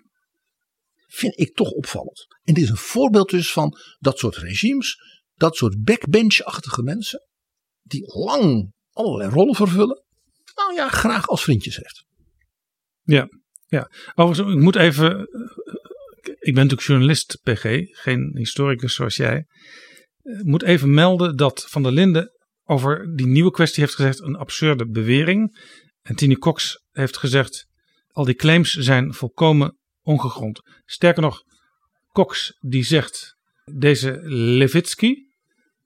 [1.07, 2.27] Vind ik toch opvallend.
[2.43, 4.97] En dit is een voorbeeld dus van dat soort regimes,
[5.35, 7.27] dat soort backbench-achtige mensen,
[7.83, 10.05] die lang allerlei rollen vervullen,
[10.55, 12.05] nou ja, graag als vriendjes heeft.
[13.03, 13.29] Ja,
[13.67, 13.91] ja.
[14.15, 15.21] Overigens, ik moet even.
[16.23, 17.65] Ik ben natuurlijk journalist, PG,
[18.03, 19.47] geen historicus zoals jij.
[20.23, 22.31] Ik moet even melden dat Van der Linden
[22.65, 25.67] over die nieuwe kwestie heeft gezegd een absurde bewering.
[26.03, 27.68] En Tini Cox heeft gezegd:
[28.19, 30.61] al die claims zijn volkomen ongegrond.
[30.85, 31.43] Sterker nog,
[32.13, 35.15] Cox die zegt: deze Levitsky,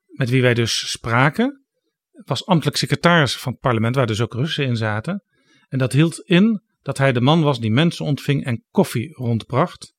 [0.06, 1.64] met wie wij dus spraken,
[2.10, 5.22] was ambtelijk secretaris van het parlement, waar dus ook Russen in zaten.
[5.68, 9.94] En dat hield in dat hij de man was die mensen ontving en koffie rondbracht.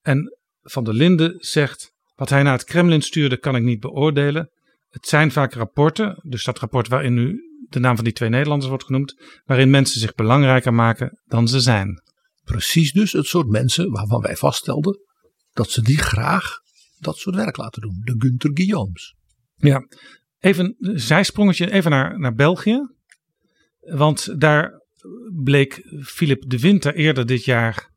[0.00, 4.50] En Van der Linden zegt: wat hij naar het Kremlin stuurde, kan ik niet beoordelen.
[4.88, 8.68] Het zijn vaak rapporten, dus dat rapport waarin nu de naam van die twee Nederlanders
[8.68, 9.14] wordt genoemd,
[9.44, 12.02] waarin mensen zich belangrijker maken dan ze zijn.
[12.44, 14.98] Precies dus het soort mensen waarvan wij vaststelden
[15.52, 16.58] dat ze die graag
[16.98, 18.00] dat soort werk laten doen.
[18.04, 19.14] De Gunther Guillaumes.
[19.54, 19.86] Ja,
[20.38, 22.78] even een zijsprongetje even naar, naar België.
[23.80, 24.82] Want daar
[25.42, 27.90] bleek Philip de Winter eerder dit jaar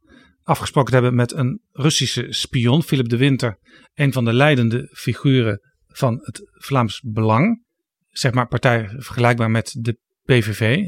[0.44, 2.84] afgesproken te hebben met een Russische spion.
[2.84, 3.58] Philip de Winter,
[3.94, 7.63] een van de leidende figuren van het Vlaams Belang.
[8.14, 10.88] Zeg maar partij vergelijkbaar met de PVV.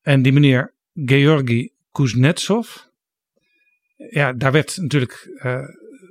[0.00, 2.76] En die meneer Georgi Kuznetsov.
[4.10, 5.60] Ja, daar werd natuurlijk uh,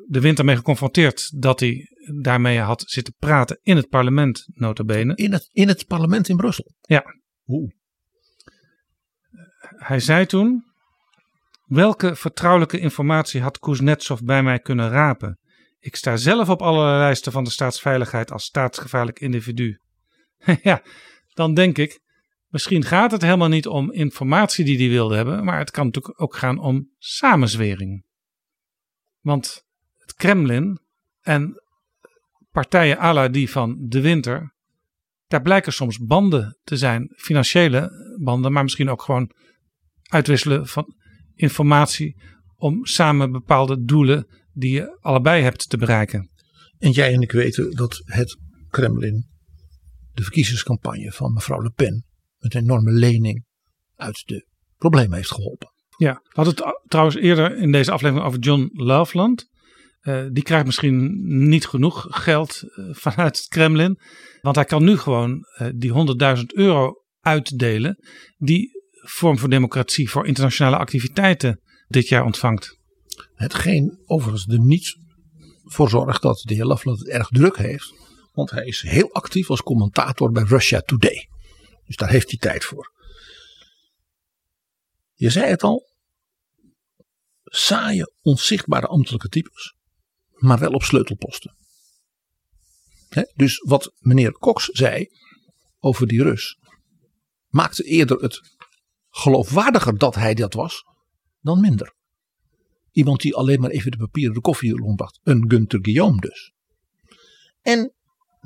[0.06, 1.88] de Winter mee geconfronteerd dat hij
[2.22, 5.16] daarmee had zitten praten in het parlement, notabene.
[5.16, 6.72] In het, in het parlement in Brussel?
[6.82, 7.04] Ja.
[7.48, 7.72] Oeh.
[9.60, 10.64] Hij zei toen,
[11.66, 15.40] welke vertrouwelijke informatie had Kuznetsov bij mij kunnen rapen?
[15.80, 19.80] Ik sta zelf op allerlei lijsten van de staatsveiligheid als staatsgevaarlijk individu.
[20.62, 20.84] ja,
[21.34, 22.00] dan denk ik,
[22.48, 26.22] misschien gaat het helemaal niet om informatie die hij wilde hebben, maar het kan natuurlijk
[26.22, 28.06] ook gaan om samenzwering.
[29.20, 29.66] Want
[29.98, 30.80] het Kremlin
[31.22, 31.62] en
[32.52, 34.56] partijen à la die van de winter,
[35.28, 37.92] daar blijken soms banden te zijn, financiële
[38.24, 39.32] banden, maar misschien ook gewoon
[40.04, 40.96] uitwisselen van
[41.36, 42.22] informatie
[42.56, 46.30] om samen bepaalde doelen die je allebei hebt te bereiken.
[46.78, 48.38] En jij en ik weten dat het
[48.70, 49.37] Kremlin
[50.18, 52.06] de verkiezingscampagne van mevrouw Le Pen
[52.38, 53.46] met een enorme lening
[53.96, 55.72] uit de problemen heeft geholpen.
[55.98, 59.50] Ja, we hadden het trouwens eerder in deze aflevering over John Loveland.
[60.00, 64.00] eh, die krijgt misschien niet genoeg geld eh, vanuit het Kremlin.
[64.42, 65.92] Want hij kan nu gewoon eh, die
[66.38, 67.98] 100.000 euro uitdelen.
[68.38, 68.76] Die
[69.10, 72.80] Vorm voor Democratie voor internationale activiteiten dit jaar ontvangt.
[73.34, 74.98] Hetgeen overigens er niet
[75.64, 77.94] voor zorgt dat de heer Loveland het erg druk heeft.
[78.38, 81.30] Want hij is heel actief als commentator bij Russia Today.
[81.86, 82.94] Dus daar heeft hij tijd voor.
[85.14, 85.88] Je zei het al.
[87.44, 89.76] Saaie, onzichtbare ambtelijke types.
[90.30, 91.56] Maar wel op sleutelposten.
[93.36, 95.08] Dus wat meneer Cox zei
[95.80, 96.58] over die Rus.
[97.48, 98.42] Maakte eerder het
[99.10, 100.84] geloofwaardiger dat hij dat was.
[101.40, 101.94] Dan minder.
[102.92, 105.20] Iemand die alleen maar even de papieren de koffie rondbracht.
[105.24, 106.52] Een Gunther Guillaume dus.
[107.62, 107.92] En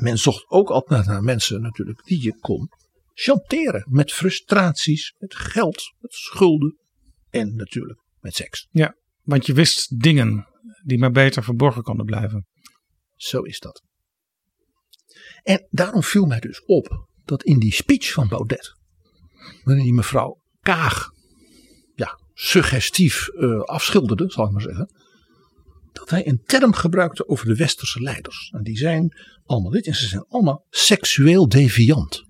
[0.02, 2.70] men zocht ook altijd naar mensen natuurlijk die je kon
[3.14, 3.86] chanteren.
[3.90, 6.80] Met frustraties, met geld, met schulden
[7.30, 8.68] en natuurlijk met seks.
[8.72, 10.48] Ja, want je wist dingen
[10.84, 12.48] die maar beter verborgen konden blijven.
[13.16, 13.84] Zo is dat.
[15.44, 18.76] En daarom viel mij dus op dat in die speech van Baudet,
[19.64, 21.10] waarin die mevrouw Kaag
[21.96, 24.90] ja, suggestief uh, afschilderde, zal ik maar zeggen,
[25.92, 28.50] dat hij een term gebruikte over de westerse leiders.
[28.50, 32.24] En die zijn allemaal dit en ze zijn allemaal seksueel deviant.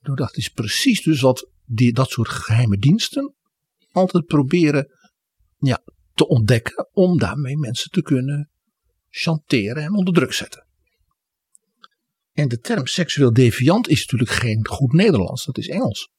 [0.00, 3.34] Nou, dat is precies dus wat die, dat soort geheime diensten
[3.92, 4.90] altijd proberen
[5.58, 5.82] ja,
[6.14, 8.50] te ontdekken om daarmee mensen te kunnen
[9.08, 10.66] chanteren en onder druk zetten.
[12.32, 16.10] En de term seksueel deviant is natuurlijk geen goed Nederlands, dat is Engels.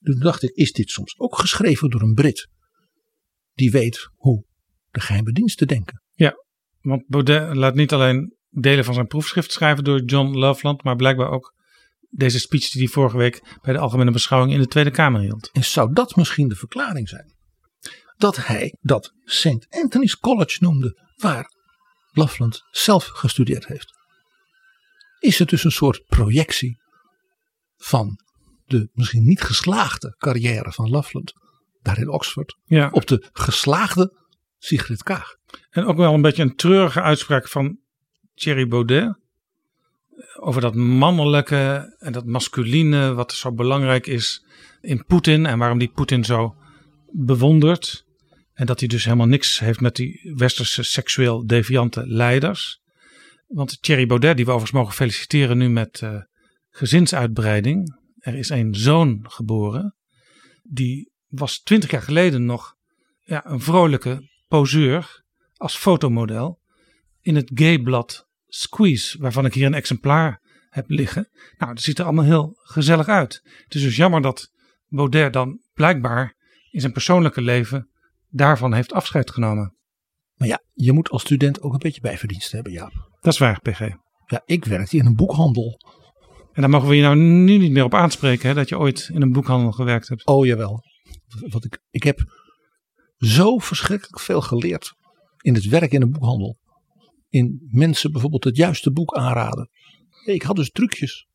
[0.00, 2.48] Toen dacht ik, is dit soms ook geschreven door een Brit
[3.54, 4.44] die weet hoe
[4.90, 6.02] de geheime diensten denken?
[6.12, 6.34] Ja,
[6.80, 11.30] want Baudet laat niet alleen delen van zijn proefschrift schrijven door John Loveland, maar blijkbaar
[11.30, 11.54] ook
[12.10, 15.50] deze speech die hij vorige week bij de Algemene Beschouwing in de Tweede Kamer hield.
[15.52, 17.34] En zou dat misschien de verklaring zijn?
[18.16, 19.66] Dat hij dat St.
[19.68, 21.52] Anthony's College noemde, waar
[22.12, 23.92] Loveland zelf gestudeerd heeft.
[25.18, 26.80] Is het dus een soort projectie
[27.76, 28.18] van
[28.64, 31.32] de misschien niet geslaagde carrière van Loveland
[31.84, 32.88] daar in Oxford ja.
[32.92, 34.22] op de geslaagde
[34.58, 35.36] Sigrid Kaag.
[35.70, 37.78] En ook wel een beetje een treurige uitspraak van
[38.34, 39.18] Thierry Baudet.
[40.40, 44.44] Over dat mannelijke en dat masculine, wat zo belangrijk is
[44.80, 45.46] in Poetin.
[45.46, 46.56] En waarom die Poetin zo
[47.10, 48.04] bewondert.
[48.52, 52.80] En dat hij dus helemaal niks heeft met die westerse seksueel deviante leiders.
[53.46, 56.22] Want Thierry Baudet, die we overigens mogen feliciteren nu met uh,
[56.70, 57.96] gezinsuitbreiding.
[58.18, 59.94] Er is een zoon geboren.
[60.62, 62.74] Die was twintig jaar geleden nog
[63.20, 65.24] ja, een vrolijke poseur
[65.56, 66.60] als fotomodel
[67.20, 71.28] in het gayblad Squeeze, waarvan ik hier een exemplaar heb liggen.
[71.56, 73.40] Nou, dat ziet er allemaal heel gezellig uit.
[73.64, 74.50] Het is dus jammer dat
[74.86, 76.34] Baudet dan blijkbaar
[76.70, 77.90] in zijn persoonlijke leven
[78.28, 79.76] daarvan heeft afscheid genomen.
[80.34, 82.92] Maar ja, je moet als student ook een beetje bijverdiensten hebben, Jaap.
[83.20, 83.80] Dat is waar, PG.
[84.26, 85.78] Ja, ik werkte in een boekhandel.
[86.52, 89.10] En daar mogen we je nou nu niet meer op aanspreken, hè, dat je ooit
[89.12, 90.26] in een boekhandel gewerkt hebt.
[90.26, 90.82] Oh, jawel.
[91.40, 92.24] Wat ik, ik heb
[93.18, 94.94] zo verschrikkelijk veel geleerd
[95.40, 96.58] in het werk in een boekhandel.
[97.28, 99.70] In mensen bijvoorbeeld het juiste boek aanraden.
[100.24, 101.26] Ik had dus trucjes.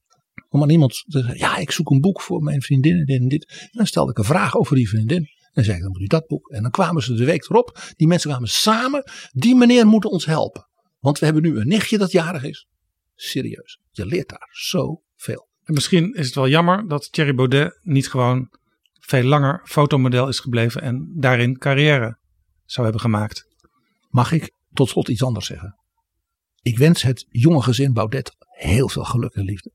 [0.50, 3.20] Om aan iemand te zeggen, ja ik zoek een boek voor mijn vriendin en dit
[3.20, 3.46] en dit.
[3.62, 5.28] En dan stelde ik een vraag over die vriendin.
[5.54, 6.50] En zei ik, dan moet u dat boek.
[6.50, 7.80] En dan kwamen ze de week erop.
[7.96, 9.04] Die mensen kwamen samen.
[9.32, 10.68] Die meneer moet ons helpen.
[11.00, 12.68] Want we hebben nu een nichtje dat jarig is.
[13.16, 13.80] Serieus.
[13.92, 15.48] Je leert daar zoveel.
[15.64, 18.50] En misschien is het wel jammer dat Thierry Baudet niet gewoon
[19.00, 20.82] veel langer fotomodel is gebleven.
[20.82, 22.18] En daarin carrière
[22.66, 23.46] zou hebben gemaakt.
[24.10, 25.76] Mag ik tot slot iets anders zeggen?
[26.62, 29.72] Ik wens het jonge gezin Baudet heel veel geluk en liefde.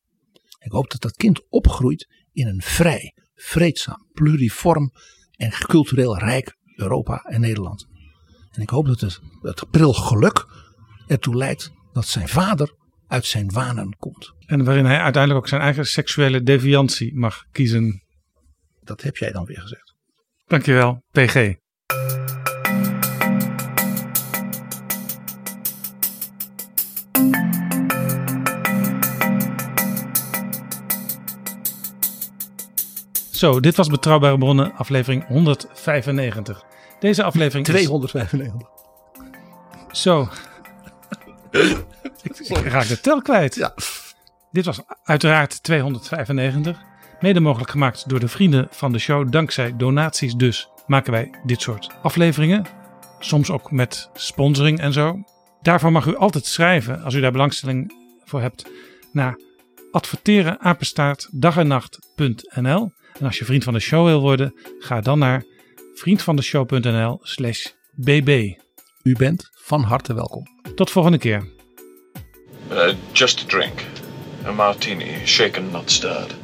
[0.58, 4.92] Ik hoop dat dat kind opgroeit in een vrij, vreedzaam, pluriform
[5.36, 7.86] en cultureel rijk Europa en Nederland.
[8.50, 10.46] En ik hoop dat het, het pril geluk
[11.06, 12.74] ertoe leidt dat zijn vader
[13.06, 14.32] uit zijn wanen komt.
[14.46, 18.03] En waarin hij uiteindelijk ook zijn eigen seksuele deviantie mag kiezen.
[18.84, 19.94] Dat heb jij dan weer gezegd.
[20.46, 21.54] Dankjewel, PG.
[33.30, 36.64] Zo, dit was Betrouwbare Bronnen, aflevering 195.
[37.00, 38.68] Deze aflevering 295.
[39.90, 40.02] Is...
[40.02, 40.28] Zo.
[42.22, 43.54] ik, ik raak de tel kwijt.
[43.54, 43.74] Ja.
[44.50, 46.82] Dit was uiteraard 295.
[47.20, 49.30] Mede mogelijk gemaakt door de vrienden van de show.
[49.30, 52.66] Dankzij donaties dus maken wij dit soort afleveringen.
[53.18, 55.22] Soms ook met sponsoring en zo.
[55.62, 57.92] Daarvoor mag u altijd schrijven, als u daar belangstelling
[58.24, 58.70] voor hebt,
[59.12, 59.38] naar
[59.90, 60.58] adverteren
[61.30, 62.92] dagennacht.nl.
[63.18, 65.44] En als je vriend van de show wil worden, ga dan naar
[65.94, 68.52] vriendvandeshow.nl slash bb.
[69.02, 70.42] U bent van harte welkom.
[70.74, 71.52] Tot volgende keer.
[72.70, 73.84] Uh, just a drink.
[74.46, 76.43] A martini, shaken not stirred.